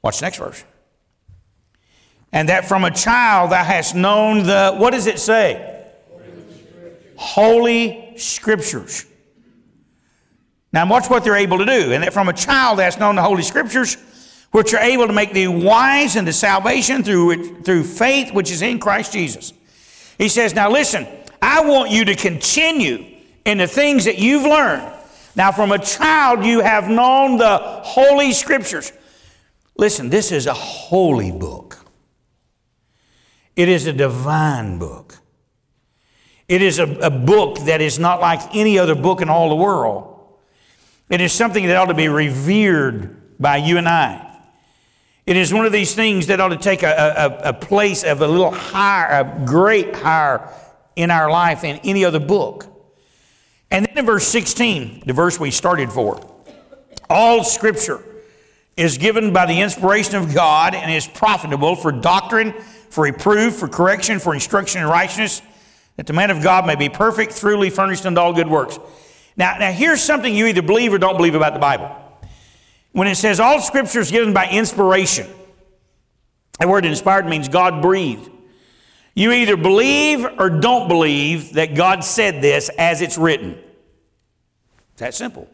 [0.00, 0.64] Watch the next verse.
[2.32, 5.84] And that from a child thou hast known the, what does it say?
[7.16, 9.04] Holy Scriptures.
[10.72, 11.92] Now, watch what they're able to do.
[11.92, 13.98] And that from a child thou hast known the Holy Scriptures,
[14.50, 18.78] which are able to make thee wise unto salvation through, through faith which is in
[18.78, 19.52] Christ Jesus.
[20.16, 21.06] He says, Now listen,
[21.40, 23.04] I want you to continue
[23.44, 24.94] in the things that you've learned.
[25.36, 28.92] Now, from a child, you have known the Holy Scriptures.
[29.76, 31.78] Listen, this is a holy book,
[33.54, 35.14] it is a divine book.
[36.48, 39.54] It is a, a book that is not like any other book in all the
[39.54, 40.38] world.
[41.10, 44.27] It is something that ought to be revered by you and I.
[45.28, 48.22] It is one of these things that ought to take a, a, a place of
[48.22, 50.50] a little higher, a great higher
[50.96, 52.64] in our life than any other book.
[53.70, 56.18] And then in verse 16, the verse we started for,
[57.10, 58.02] all scripture
[58.74, 62.54] is given by the inspiration of God and is profitable for doctrine,
[62.88, 65.42] for reproof, for correction, for instruction in righteousness,
[65.96, 68.78] that the man of God may be perfect, truly furnished unto all good works.
[69.36, 72.07] Now, now here's something you either believe or don't believe about the Bible.
[72.92, 75.28] When it says all scripture is given by inspiration,
[76.58, 78.30] that word inspired means God breathed.
[79.14, 83.58] You either believe or don't believe that God said this as it's written.
[84.92, 85.48] It's that simple.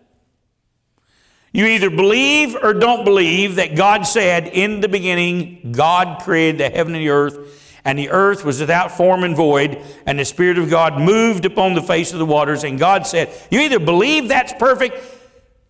[1.52, 6.68] You either believe or don't believe that God said, In the beginning, God created the
[6.68, 10.58] heaven and the earth, and the earth was without form and void, and the Spirit
[10.58, 14.28] of God moved upon the face of the waters, and God said, You either believe
[14.28, 14.96] that's perfect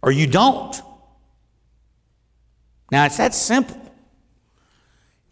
[0.00, 0.80] or you don't.
[2.94, 3.76] Now, it's that simple.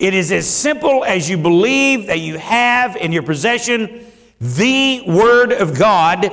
[0.00, 4.04] It is as simple as you believe that you have in your possession
[4.40, 6.28] the Word of God,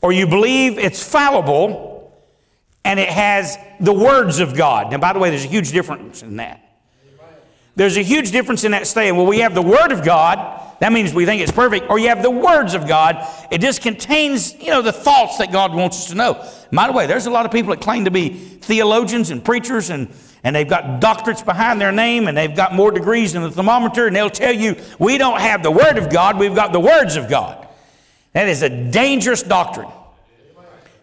[0.00, 2.18] or you believe it's fallible
[2.82, 4.90] and it has the words of God.
[4.90, 6.66] Now, by the way, there's a huge difference in that.
[7.74, 9.18] There's a huge difference in that statement.
[9.18, 10.62] Well, we have the Word of God.
[10.78, 11.88] That means we think it's perfect.
[11.88, 13.26] Or you have the words of God.
[13.50, 16.46] It just contains, you know, the thoughts that God wants us to know.
[16.72, 19.88] By the way, there's a lot of people that claim to be theologians and preachers
[19.90, 20.12] and,
[20.44, 24.06] and they've got doctorates behind their name and they've got more degrees than the thermometer
[24.06, 27.16] and they'll tell you, we don't have the Word of God, we've got the words
[27.16, 27.66] of God.
[28.32, 29.88] That is a dangerous doctrine.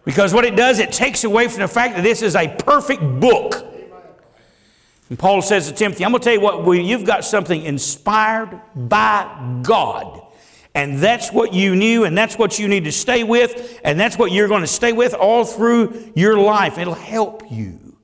[0.05, 3.01] Because what it does, it takes away from the fact that this is a perfect
[3.01, 3.72] book.
[5.09, 8.59] And Paul says to Timothy, I'm going to tell you what, you've got something inspired
[8.75, 10.21] by God.
[10.75, 14.17] And that's what you knew, and that's what you need to stay with, and that's
[14.17, 16.79] what you're going to stay with all through your life.
[16.79, 17.95] It'll help you.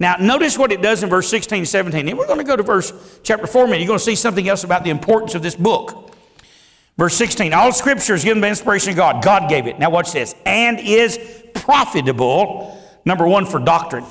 [0.00, 2.08] Now, notice what it does in verse 16 and 17.
[2.08, 2.92] And we're going to go to verse
[3.22, 3.80] chapter 4 minute.
[3.80, 6.14] You're going to see something else about the importance of this book.
[6.96, 9.22] Verse 16, all scripture is given by inspiration of God.
[9.22, 9.78] God gave it.
[9.78, 10.34] Now watch this.
[10.44, 11.18] And is
[11.54, 14.04] profitable, number one, for doctrine.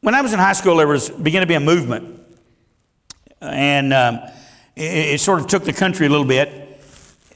[0.00, 2.20] When I was in high school, there was began to be a movement.
[3.40, 4.20] And um,
[4.76, 6.64] it, it sort of took the country a little bit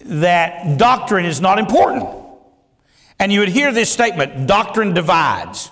[0.04, 2.08] that doctrine is not important.
[3.18, 5.70] And you would hear this statement, doctrine divides.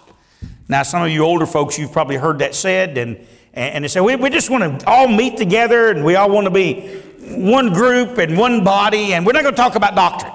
[0.68, 4.00] Now, some of you older folks, you've probably heard that said, and, and they say,
[4.00, 7.72] we, we just want to all meet together and we all want to be one
[7.72, 10.32] group and one body, and we're not going to talk about doctrine.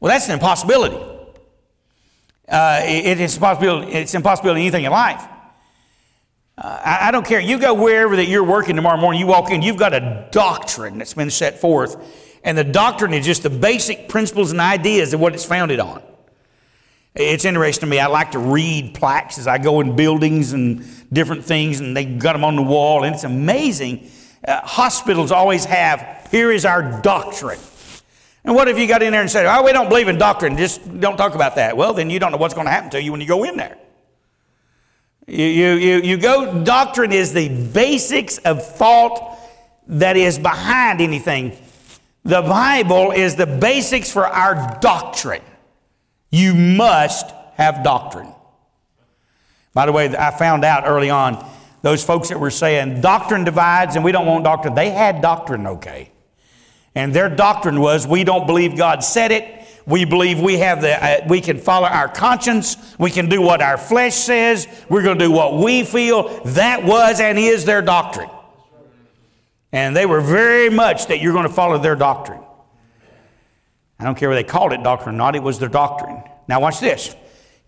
[0.00, 0.98] Well, that's an impossibility.
[2.48, 5.22] Uh, it, it's, impossible, it's impossibility in anything in life.
[6.58, 7.40] Uh, I, I, don't care.
[7.40, 10.98] You go wherever that you're working tomorrow morning, you walk in, you've got a doctrine
[10.98, 11.96] that's been set forth.
[12.44, 16.02] And the doctrine is just the basic principles and ideas of what it's founded on.
[17.14, 17.98] It's interesting to me.
[17.98, 22.18] I like to read plaques as I go in buildings and different things, and they've
[22.18, 24.10] got them on the wall, and it's amazing
[24.46, 27.60] uh, hospitals always have, here is our doctrine.
[28.44, 30.56] And what if you got in there and said, oh, we don't believe in doctrine,
[30.56, 31.76] just don't talk about that?
[31.76, 33.56] Well, then you don't know what's going to happen to you when you go in
[33.56, 33.78] there.
[35.28, 39.38] You, you, you, you go, doctrine is the basics of thought
[39.86, 41.56] that is behind anything.
[42.24, 45.42] The Bible is the basics for our doctrine.
[46.30, 48.32] You must have doctrine.
[49.74, 51.48] By the way, I found out early on
[51.82, 55.66] those folks that were saying doctrine divides and we don't want doctrine, they had doctrine
[55.66, 56.11] okay.
[56.94, 59.60] And their doctrine was we don't believe God said it.
[59.86, 62.76] We believe we have the uh, we can follow our conscience.
[62.98, 64.68] We can do what our flesh says.
[64.88, 66.28] We're going to do what we feel.
[66.44, 68.30] That was and is their doctrine.
[69.72, 72.42] And they were very much that you're going to follow their doctrine.
[73.98, 76.22] I don't care whether they called it doctrine or not, it was their doctrine.
[76.46, 77.16] Now watch this.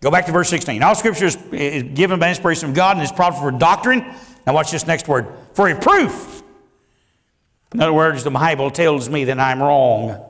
[0.00, 0.82] Go back to verse 16.
[0.82, 4.04] All scripture is given by inspiration of God and is profitable for doctrine.
[4.46, 6.34] Now, watch this next word for a proof.
[7.74, 10.24] In other words, the Bible tells me that I'm wrong.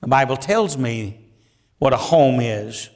[0.00, 1.24] The Bible tells me
[1.78, 2.90] what a home is.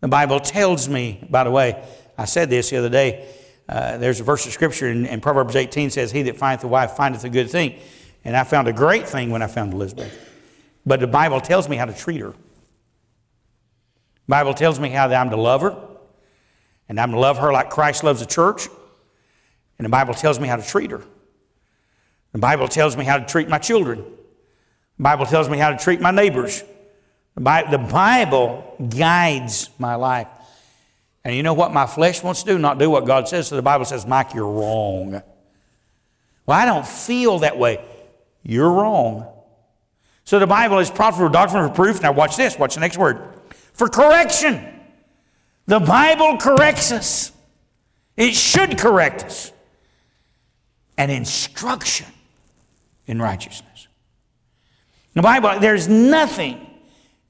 [0.00, 1.82] The Bible tells me, by the way,
[2.18, 3.26] I said this the other day.
[3.66, 6.68] Uh, there's a verse of scripture in, in, Proverbs 18 says, He that findeth a
[6.68, 7.78] wife findeth a good thing.
[8.24, 10.28] And I found a great thing when I found Elizabeth.
[10.84, 12.34] But the Bible tells me how to treat her.
[14.28, 15.76] Bible tells me how I'm to love her,
[16.88, 18.68] and I'm to love her like Christ loves the church.
[19.78, 21.02] And the Bible tells me how to treat her.
[22.32, 23.98] The Bible tells me how to treat my children.
[23.98, 26.62] The Bible tells me how to treat my neighbors.
[27.34, 30.28] The Bible guides my life.
[31.24, 32.58] And you know what my flesh wants to do?
[32.58, 33.48] Not do what God says.
[33.48, 35.22] So the Bible says, Mike, you're wrong.
[36.46, 37.84] Well, I don't feel that way.
[38.42, 39.26] You're wrong.
[40.24, 42.02] So the Bible is profitable doctrine for proof.
[42.02, 42.58] Now watch this.
[42.58, 43.40] Watch the next word
[43.72, 44.80] for correction.
[45.66, 47.32] The Bible corrects us,
[48.16, 49.52] it should correct us.
[50.98, 52.06] And instruction
[53.10, 53.88] in righteousness.
[55.14, 56.66] The Bible, there's nothing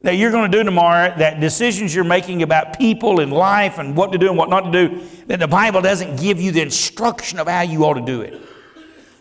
[0.03, 3.97] that you're going to do tomorrow, that decisions you're making about people and life and
[3.97, 6.61] what to do and what not to do, that the Bible doesn't give you the
[6.61, 8.41] instruction of how you ought to do it.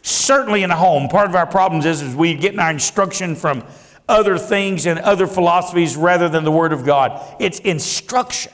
[0.02, 3.64] Certainly in a home, part of our problems is, is we get our instruction from
[4.08, 7.36] other things and other philosophies rather than the Word of God.
[7.40, 8.52] It's instruction.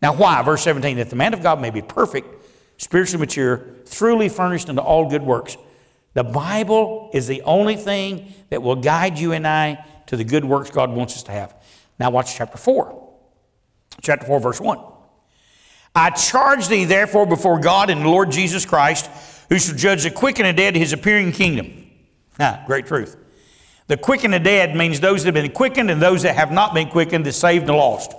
[0.00, 0.42] Now, why?
[0.42, 2.28] Verse 17 that the man of God may be perfect,
[2.76, 5.56] spiritually mature, truly furnished unto all good works.
[6.14, 10.44] The Bible is the only thing that will guide you and I to the good
[10.44, 11.54] works God wants us to have.
[11.98, 13.10] Now watch chapter 4.
[14.02, 14.78] Chapter 4, verse 1.
[15.94, 19.10] I charge thee therefore before God and the Lord Jesus Christ,
[19.48, 21.90] who shall judge the quick and the dead his appearing kingdom.
[22.40, 23.16] Ah, great truth.
[23.88, 26.50] The quick and the dead means those that have been quickened and those that have
[26.50, 28.14] not been quickened, the saved and the lost.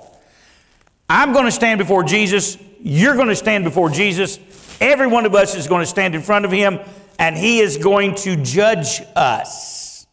[1.09, 2.57] I'm going to stand before Jesus.
[2.79, 4.39] You're going to stand before Jesus.
[4.79, 6.79] Every one of us is going to stand in front of him,
[7.23, 10.05] and he is going to judge us.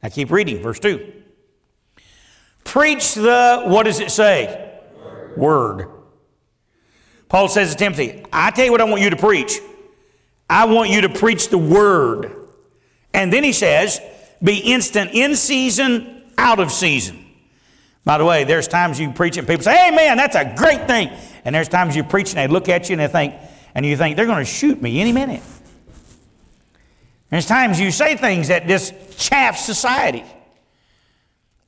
[0.00, 1.12] Now keep reading, verse 2.
[2.62, 4.78] Preach the, what does it say?
[5.02, 5.36] Word.
[5.36, 5.90] Word.
[7.28, 9.58] Paul says to Timothy, I tell you what I want you to preach.
[10.48, 12.32] I want you to preach the word.
[13.12, 14.00] And then he says,
[14.40, 17.24] be instant in season, out of season.
[18.04, 20.86] By the way, there's times you preach and people say, hey man, that's a great
[20.86, 21.10] thing.
[21.44, 23.34] And there's times you preach and they look at you and they think,
[23.74, 25.42] and you think, they're going to shoot me any minute.
[27.34, 30.22] There's times you say things that just chaff society.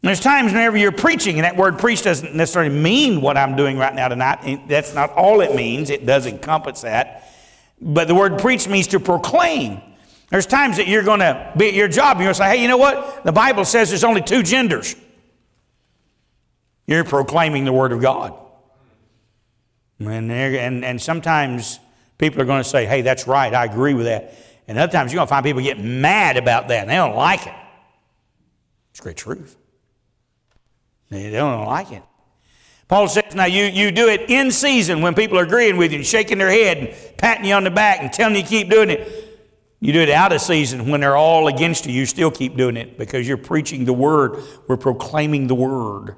[0.00, 3.76] There's times whenever you're preaching, and that word preach doesn't necessarily mean what I'm doing
[3.76, 4.68] right now tonight.
[4.68, 7.34] That's not all it means, it does encompass that.
[7.80, 9.80] But the word preach means to proclaim.
[10.30, 12.58] There's times that you're going to be at your job and you're going to say,
[12.58, 13.24] hey, you know what?
[13.24, 14.94] The Bible says there's only two genders.
[16.86, 18.32] You're proclaiming the Word of God.
[19.98, 21.80] And, and, and sometimes
[22.18, 24.32] people are going to say, hey, that's right, I agree with that.
[24.68, 27.16] And other times you're going to find people get mad about that and they don't
[27.16, 27.54] like it.
[28.90, 29.56] It's great truth.
[31.10, 32.02] They don't like it.
[32.88, 35.98] Paul says, now you, you do it in season when people are agreeing with you
[35.98, 38.90] and shaking their head and patting you on the back and telling you keep doing
[38.90, 39.24] it.
[39.80, 42.76] You do it out of season when they're all against you, you still keep doing
[42.76, 44.42] it because you're preaching the word.
[44.68, 46.16] We're proclaiming the word.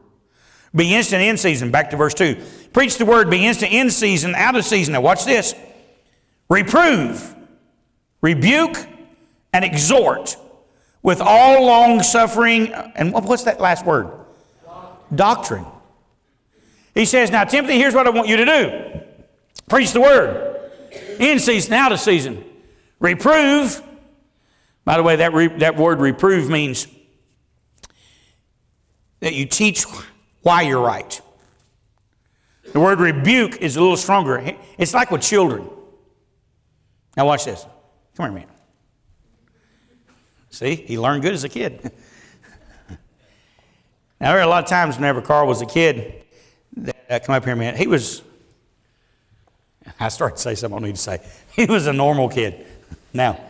[0.74, 1.70] Be instant in season.
[1.70, 2.42] Back to verse 2.
[2.72, 4.92] Preach the word, be instant in season, out of season.
[4.92, 5.54] Now watch this.
[6.50, 7.34] Reprove,
[8.20, 8.86] rebuke,
[9.52, 10.36] and exhort
[11.02, 12.72] with all long suffering.
[12.72, 14.10] And what's that last word?
[15.14, 15.66] Doctrine.
[16.94, 19.00] He says, Now, Timothy, here's what I want you to do
[19.68, 20.60] preach the word
[21.18, 22.44] in season, out of season.
[23.00, 23.82] Reprove.
[24.84, 26.86] By the way, that, re, that word reprove means
[29.20, 29.84] that you teach
[30.42, 31.20] why you're right.
[32.72, 34.56] The word rebuke is a little stronger.
[34.78, 35.68] It's like with children.
[37.16, 37.66] Now, watch this.
[38.18, 38.48] Come here, man.
[40.50, 41.80] See, he learned good as a kid.
[44.20, 46.24] now, there are a lot of times whenever Carl was a kid,
[46.78, 47.76] that, uh, come up here, man.
[47.76, 48.22] He was,
[50.00, 51.20] I started to say something I need to say.
[51.54, 52.66] He was a normal kid.
[53.14, 53.40] Now,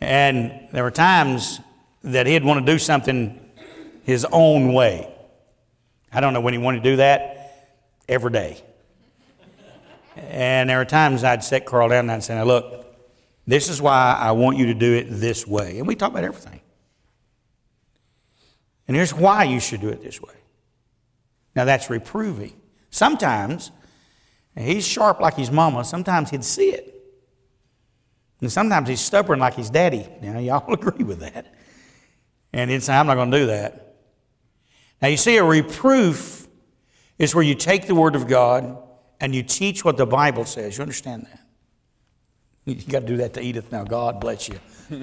[0.00, 1.60] and there were times
[2.02, 3.38] that he'd want to do something
[4.04, 5.12] his own way.
[6.10, 7.68] I don't know when he wanted to do that,
[8.08, 8.62] every day.
[10.16, 12.79] And there were times I'd set Carl down and I'd say, now look,
[13.50, 15.78] this is why I want you to do it this way.
[15.78, 16.60] And we talk about everything.
[18.86, 20.34] And here's why you should do it this way.
[21.54, 22.60] Now that's reproving.
[22.90, 23.70] Sometimes,
[24.56, 26.90] he's sharp like his mama, sometimes he'd see it.
[28.40, 30.08] And sometimes he's stubborn like his daddy.
[30.22, 31.54] Now, y'all agree with that.
[32.52, 33.96] And he'd say, I'm not going to do that.
[35.00, 36.48] Now, you see, a reproof
[37.18, 38.78] is where you take the Word of God
[39.20, 40.78] and you teach what the Bible says.
[40.78, 41.39] You understand that?
[42.78, 43.84] You got to do that to Edith now.
[43.84, 44.58] God bless you.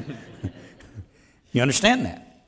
[1.51, 2.45] you understand that?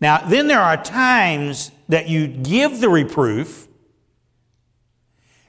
[0.00, 3.66] Now, then there are times that you give the reproof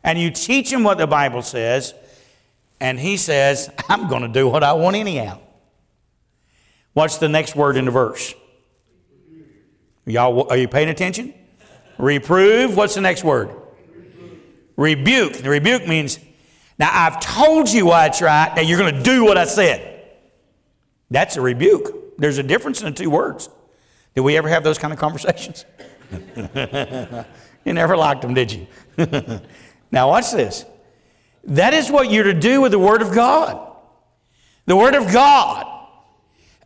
[0.03, 1.93] and you teach him what the Bible says,
[2.79, 5.39] and he says, I'm going to do what I want anyhow.
[6.93, 8.33] What's the next word in the verse?
[10.05, 11.33] Y'all, are you paying attention?
[11.97, 12.75] Reprove.
[12.75, 13.55] What's the next word?
[14.75, 15.33] Rebuke.
[15.33, 16.19] The rebuke means,
[16.79, 20.03] now I've told you why it's right, now you're going to do what I said.
[21.09, 22.17] That's a rebuke.
[22.17, 23.49] There's a difference in the two words.
[24.15, 25.65] Did we ever have those kind of conversations?
[27.65, 28.67] you never liked them, did you?
[29.91, 30.65] now, watch this.
[31.45, 33.75] That is what you're to do with the Word of God.
[34.65, 35.67] The Word of God.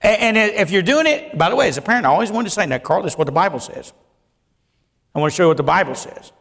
[0.02, 2.52] And if you're doing it, by the way, as a parent, I always want to
[2.52, 3.94] say, now, Carl, this is what the Bible says.
[5.16, 6.32] I want to show you what the Bible says.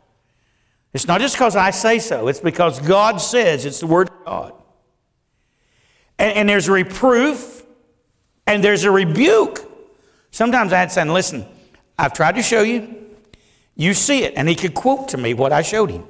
[0.95, 4.25] It's not just because I say so, it's because God says it's the Word of
[4.25, 4.53] God.
[6.19, 7.65] And, and there's a reproof
[8.47, 9.61] and there's a rebuke.
[10.31, 11.47] Sometimes I had to say, listen,
[11.99, 12.95] I've tried to show you.
[13.75, 14.35] You see it.
[14.37, 16.05] And he could quote to me what I showed him,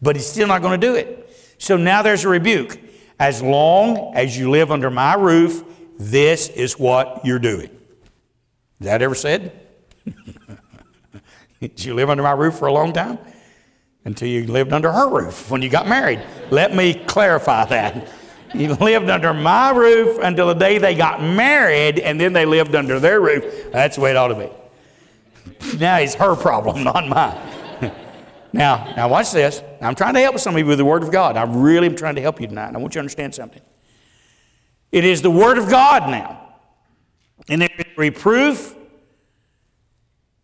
[0.00, 1.20] but he's still not going to do it.
[1.58, 2.78] So now there's a rebuke.
[3.18, 5.62] As long as you live under my roof,
[5.98, 7.70] this is what you're doing.
[8.80, 9.52] Is that ever said?
[11.60, 13.18] Did you live under my roof for a long time?
[14.04, 16.22] Until you lived under her roof when you got married.
[16.50, 18.08] Let me clarify that.
[18.54, 22.74] You lived under my roof until the day they got married, and then they lived
[22.74, 23.72] under their roof.
[23.72, 25.78] That's the way it ought to be.
[25.78, 27.92] now it's her problem, not mine.
[28.52, 29.62] now, now watch this.
[29.80, 31.36] I'm trying to help some of you with the Word of God.
[31.36, 32.74] I really am trying to help you tonight.
[32.74, 33.62] I want you to understand something.
[34.92, 36.40] It is the Word of God now.
[37.48, 38.74] And there's reproof,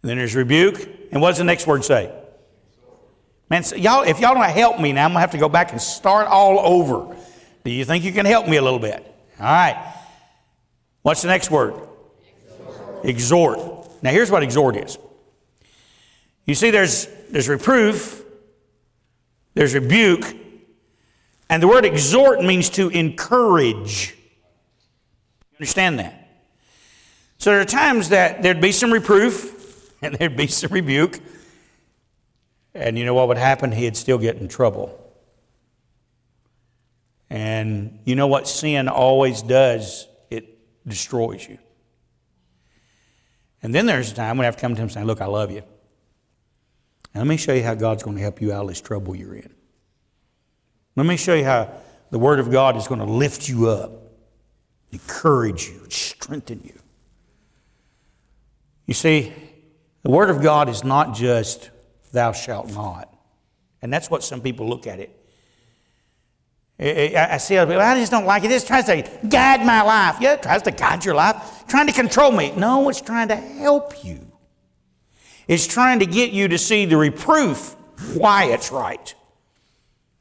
[0.02, 0.88] and then there's rebuke.
[1.12, 2.12] And what does the next word say?
[3.50, 5.72] Man, so y'all, if y'all don't help me now, I'm to have to go back
[5.72, 7.16] and start all over.
[7.64, 9.04] Do you think you can help me a little bit?
[9.40, 9.94] All right.
[11.02, 11.74] What's the next word?
[13.02, 13.04] Exhort.
[13.04, 14.02] exhort.
[14.02, 14.98] Now, here's what exhort is.
[16.46, 18.24] You see, there's, there's reproof,
[19.54, 20.36] there's rebuke,
[21.48, 24.12] and the word exhort means to encourage.
[25.50, 26.44] You understand that?
[27.38, 31.18] So there are times that there'd be some reproof and there'd be some rebuke.
[32.74, 33.72] And you know what would happen?
[33.72, 34.96] He'd still get in trouble.
[37.28, 40.08] And you know what sin always does?
[40.30, 41.58] It destroys you.
[43.62, 45.20] And then there's a time when I have to come to him and say, Look,
[45.20, 45.62] I love you.
[47.12, 49.14] And let me show you how God's going to help you out of this trouble
[49.14, 49.52] you're in.
[50.96, 51.72] Let me show you how
[52.10, 53.92] the Word of God is going to lift you up,
[54.92, 56.78] encourage you, strengthen you.
[58.86, 59.32] You see,
[60.02, 61.70] the Word of God is not just
[62.12, 63.12] thou shalt not.
[63.82, 65.16] And that's what some people look at it.
[66.78, 68.48] I see other people, I just don't like it.
[68.48, 70.16] This tries to guide my life.
[70.18, 72.52] Yeah, it tries to guide your life, trying to control me.
[72.56, 74.26] No, it's trying to help you.
[75.46, 77.76] It's trying to get you to see the reproof,
[78.14, 79.14] why it's right.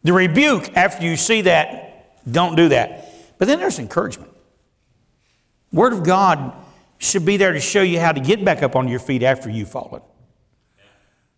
[0.04, 3.38] The rebuke, after you see that, don't do that.
[3.38, 4.32] But then there's encouragement.
[5.72, 6.54] Word of God
[6.98, 9.50] should be there to show you how to get back up on your feet after
[9.50, 10.02] you've fallen.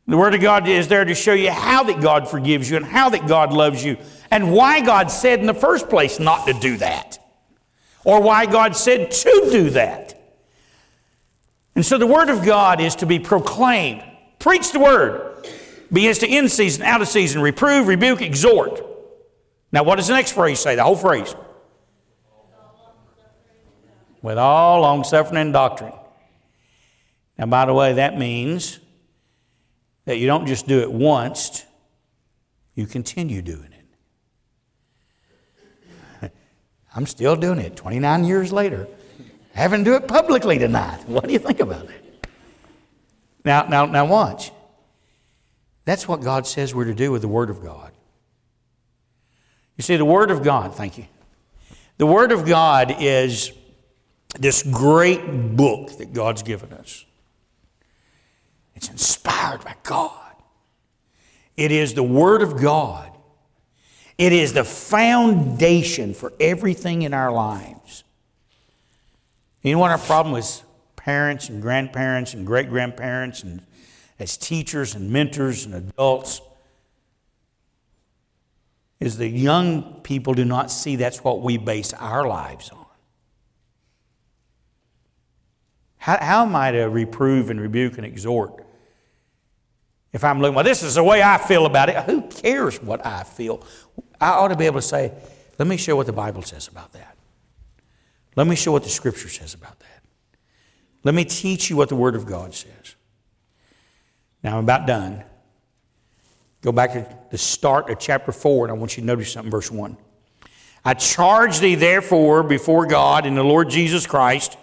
[0.07, 2.85] The Word of God is there to show you how that God forgives you and
[2.85, 3.97] how that God loves you
[4.29, 7.19] and why God said in the first place not to do that
[8.03, 10.17] or why God said to do that.
[11.75, 14.03] And so the Word of God is to be proclaimed.
[14.39, 15.47] Preach the Word.
[15.93, 18.81] Begins to in season, out of season, reprove, rebuke, exhort.
[19.71, 20.75] Now, what does the next phrase say?
[20.75, 21.35] The whole phrase
[24.21, 25.93] with all long suffering and doctrine.
[27.37, 28.79] Now, by the way, that means
[30.05, 31.65] that you don't just do it once,
[32.75, 33.69] you continue doing
[36.21, 36.31] it.
[36.95, 38.87] I'm still doing it 29 years later.
[39.53, 41.07] Having to do it publicly tonight.
[41.07, 42.27] What do you think about it?
[43.43, 44.51] Now, now, now watch.
[45.85, 47.91] That's what God says we're to do with the Word of God.
[49.77, 51.05] You see, the Word of God, thank you.
[51.97, 53.51] The Word of God is
[54.39, 57.05] this great book that God's given us.
[58.75, 60.35] It's inspired by God.
[61.57, 63.11] It is the Word of God.
[64.17, 68.03] It is the foundation for everything in our lives.
[69.61, 70.63] You know what our problem is?
[70.95, 73.61] Parents and grandparents and great grandparents and
[74.19, 76.41] as teachers and mentors and adults
[78.99, 82.80] is the young people do not see that's what we base our lives on.
[86.01, 88.65] How, how am I to reprove and rebuke and exhort?
[90.11, 91.95] If I'm looking, well, this is the way I feel about it.
[92.05, 93.63] Who cares what I feel?
[94.19, 95.13] I ought to be able to say,
[95.59, 97.15] let me show what the Bible says about that.
[98.35, 100.01] Let me show what the Scripture says about that.
[101.03, 102.95] Let me teach you what the Word of God says.
[104.43, 105.23] Now, I'm about done.
[106.63, 109.51] Go back to the start of chapter 4, and I want you to notice something,
[109.51, 109.95] verse 1.
[110.83, 114.57] I charge thee, therefore, before God and the Lord Jesus Christ,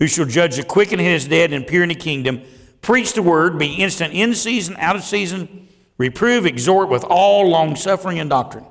[0.00, 2.42] who shall judge the quick and his dead and appear in the kingdom.
[2.80, 7.76] Preach the word, be instant in season, out of season, reprove, exhort with all long
[7.76, 8.64] suffering and doctrine.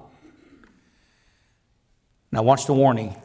[2.32, 3.16] Now, watch the warning.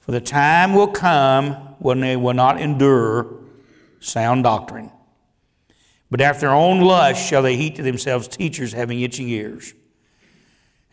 [0.00, 3.38] For the time will come when they will not endure
[4.00, 4.90] sound doctrine,
[6.10, 9.74] but after their own lust shall they heap to themselves teachers having itching ears,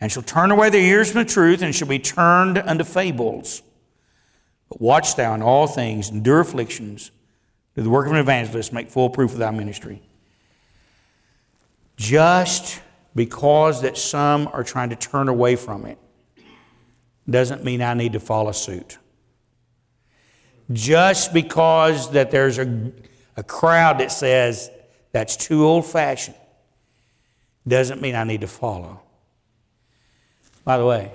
[0.00, 3.62] and shall turn away their ears from the truth, and shall be turned unto fables.
[4.70, 7.10] But watch thou in all things, endure afflictions,
[7.76, 10.00] do the work of an evangelist, make full proof of thy ministry.
[11.96, 12.80] Just
[13.14, 15.98] because that some are trying to turn away from it
[17.28, 18.98] doesn't mean I need to follow suit.
[20.72, 22.92] Just because that there's a,
[23.36, 24.70] a crowd that says
[25.12, 26.36] that's too old fashioned
[27.66, 29.00] doesn't mean I need to follow.
[30.64, 31.12] By the way,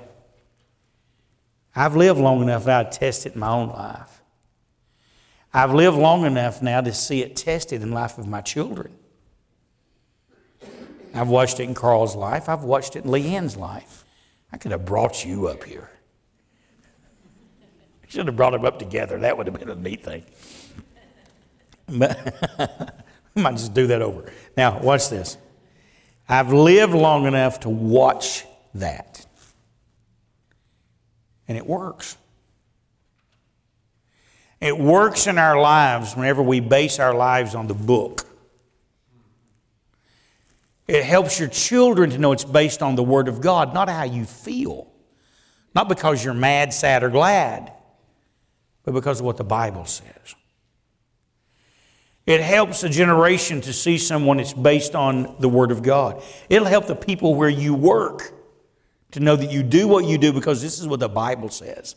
[1.75, 4.21] I've lived long enough now to test it in my own life.
[5.53, 8.93] I've lived long enough now to see it tested in the life of my children.
[11.13, 12.49] I've watched it in Carl's life.
[12.49, 14.03] I've watched it in Leanne's life.
[14.51, 15.89] I could have brought you up here.
[18.03, 19.17] I should have brought them up together.
[19.19, 20.23] That would have been a neat thing.
[21.87, 22.69] But I
[23.35, 24.31] might just do that over.
[24.57, 25.37] Now, watch this.
[26.27, 29.14] I've lived long enough to watch that.
[31.47, 32.17] And it works.
[34.61, 38.25] It works in our lives whenever we base our lives on the book.
[40.87, 44.03] It helps your children to know it's based on the Word of God, not how
[44.03, 44.91] you feel.
[45.73, 47.73] Not because you're mad, sad, or glad,
[48.83, 50.35] but because of what the Bible says.
[52.25, 56.23] It helps a generation to see someone that's based on the Word of God.
[56.49, 58.31] It'll help the people where you work
[59.15, 61.95] to know that you do what you do because this is what the Bible says.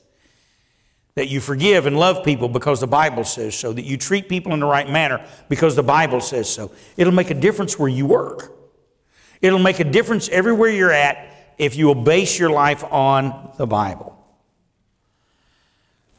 [1.16, 3.72] That you forgive and love people because the Bible says so.
[3.72, 6.70] That you treat people in the right manner because the Bible says so.
[6.96, 8.52] It'll make a difference where you work.
[9.42, 13.66] It'll make a difference everywhere you're at if you will base your life on the
[13.66, 14.16] Bible.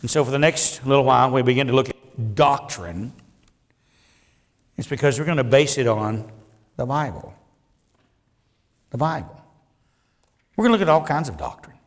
[0.01, 3.13] And so, for the next little while, we begin to look at doctrine.
[4.77, 6.29] It's because we're going to base it on
[6.75, 7.33] the Bible.
[8.89, 9.38] The Bible.
[10.59, 11.77] We're going to look at all kinds of doctrine.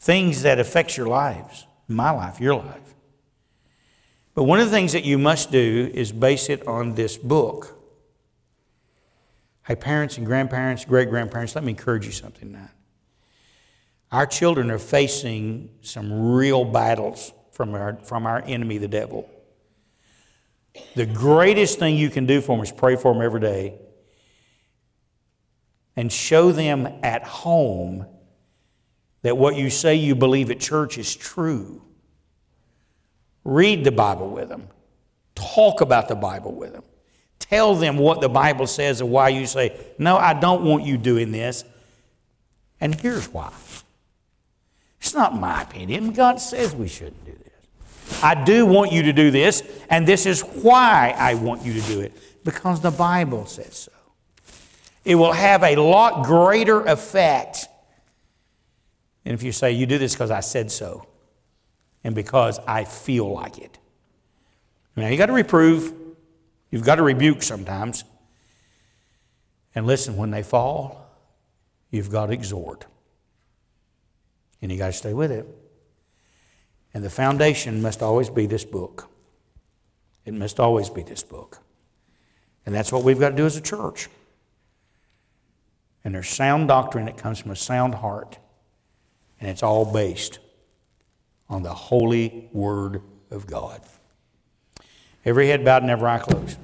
[0.00, 2.96] Things that affect your lives, my life, your life.
[4.34, 7.78] But one of the things that you must do is base it on this book.
[9.64, 12.70] Hey, parents and grandparents, great grandparents, let me encourage you something now.
[14.10, 19.30] Our children are facing some real battles from our, from our enemy, the devil.
[20.96, 23.78] The greatest thing you can do for them is pray for them every day
[25.98, 28.06] and show them at home
[29.22, 31.82] that what you say you believe at church is true.
[33.42, 34.68] Read the Bible with them,
[35.34, 36.84] talk about the Bible with them.
[37.40, 40.98] Tell them what the Bible says and why you say, No, I don't want you
[40.98, 41.64] doing this.
[42.80, 43.52] And here's why.
[45.00, 46.12] It's not my opinion.
[46.12, 48.22] God says we shouldn't do this.
[48.22, 51.80] I do want you to do this, and this is why I want you to
[51.88, 52.12] do it
[52.44, 53.97] because the Bible says so.
[55.08, 57.66] It will have a lot greater effect
[59.24, 61.08] than if you say, You do this because I said so
[62.04, 63.78] and because I feel like it.
[64.96, 65.94] Now, you got to reprove,
[66.70, 68.04] You've got to rebuke sometimes.
[69.74, 71.10] And listen, when they fall,
[71.90, 72.84] you've got to exhort.
[74.60, 75.48] And you got to stay with it.
[76.92, 79.08] And the foundation must always be this book.
[80.26, 81.60] It must always be this book.
[82.66, 84.10] And that's what we've got to do as a church.
[86.04, 88.38] And there's sound doctrine that comes from a sound heart.
[89.40, 90.38] And it's all based
[91.48, 93.80] on the holy word of God.
[95.24, 96.58] Every head bowed and every eye closed.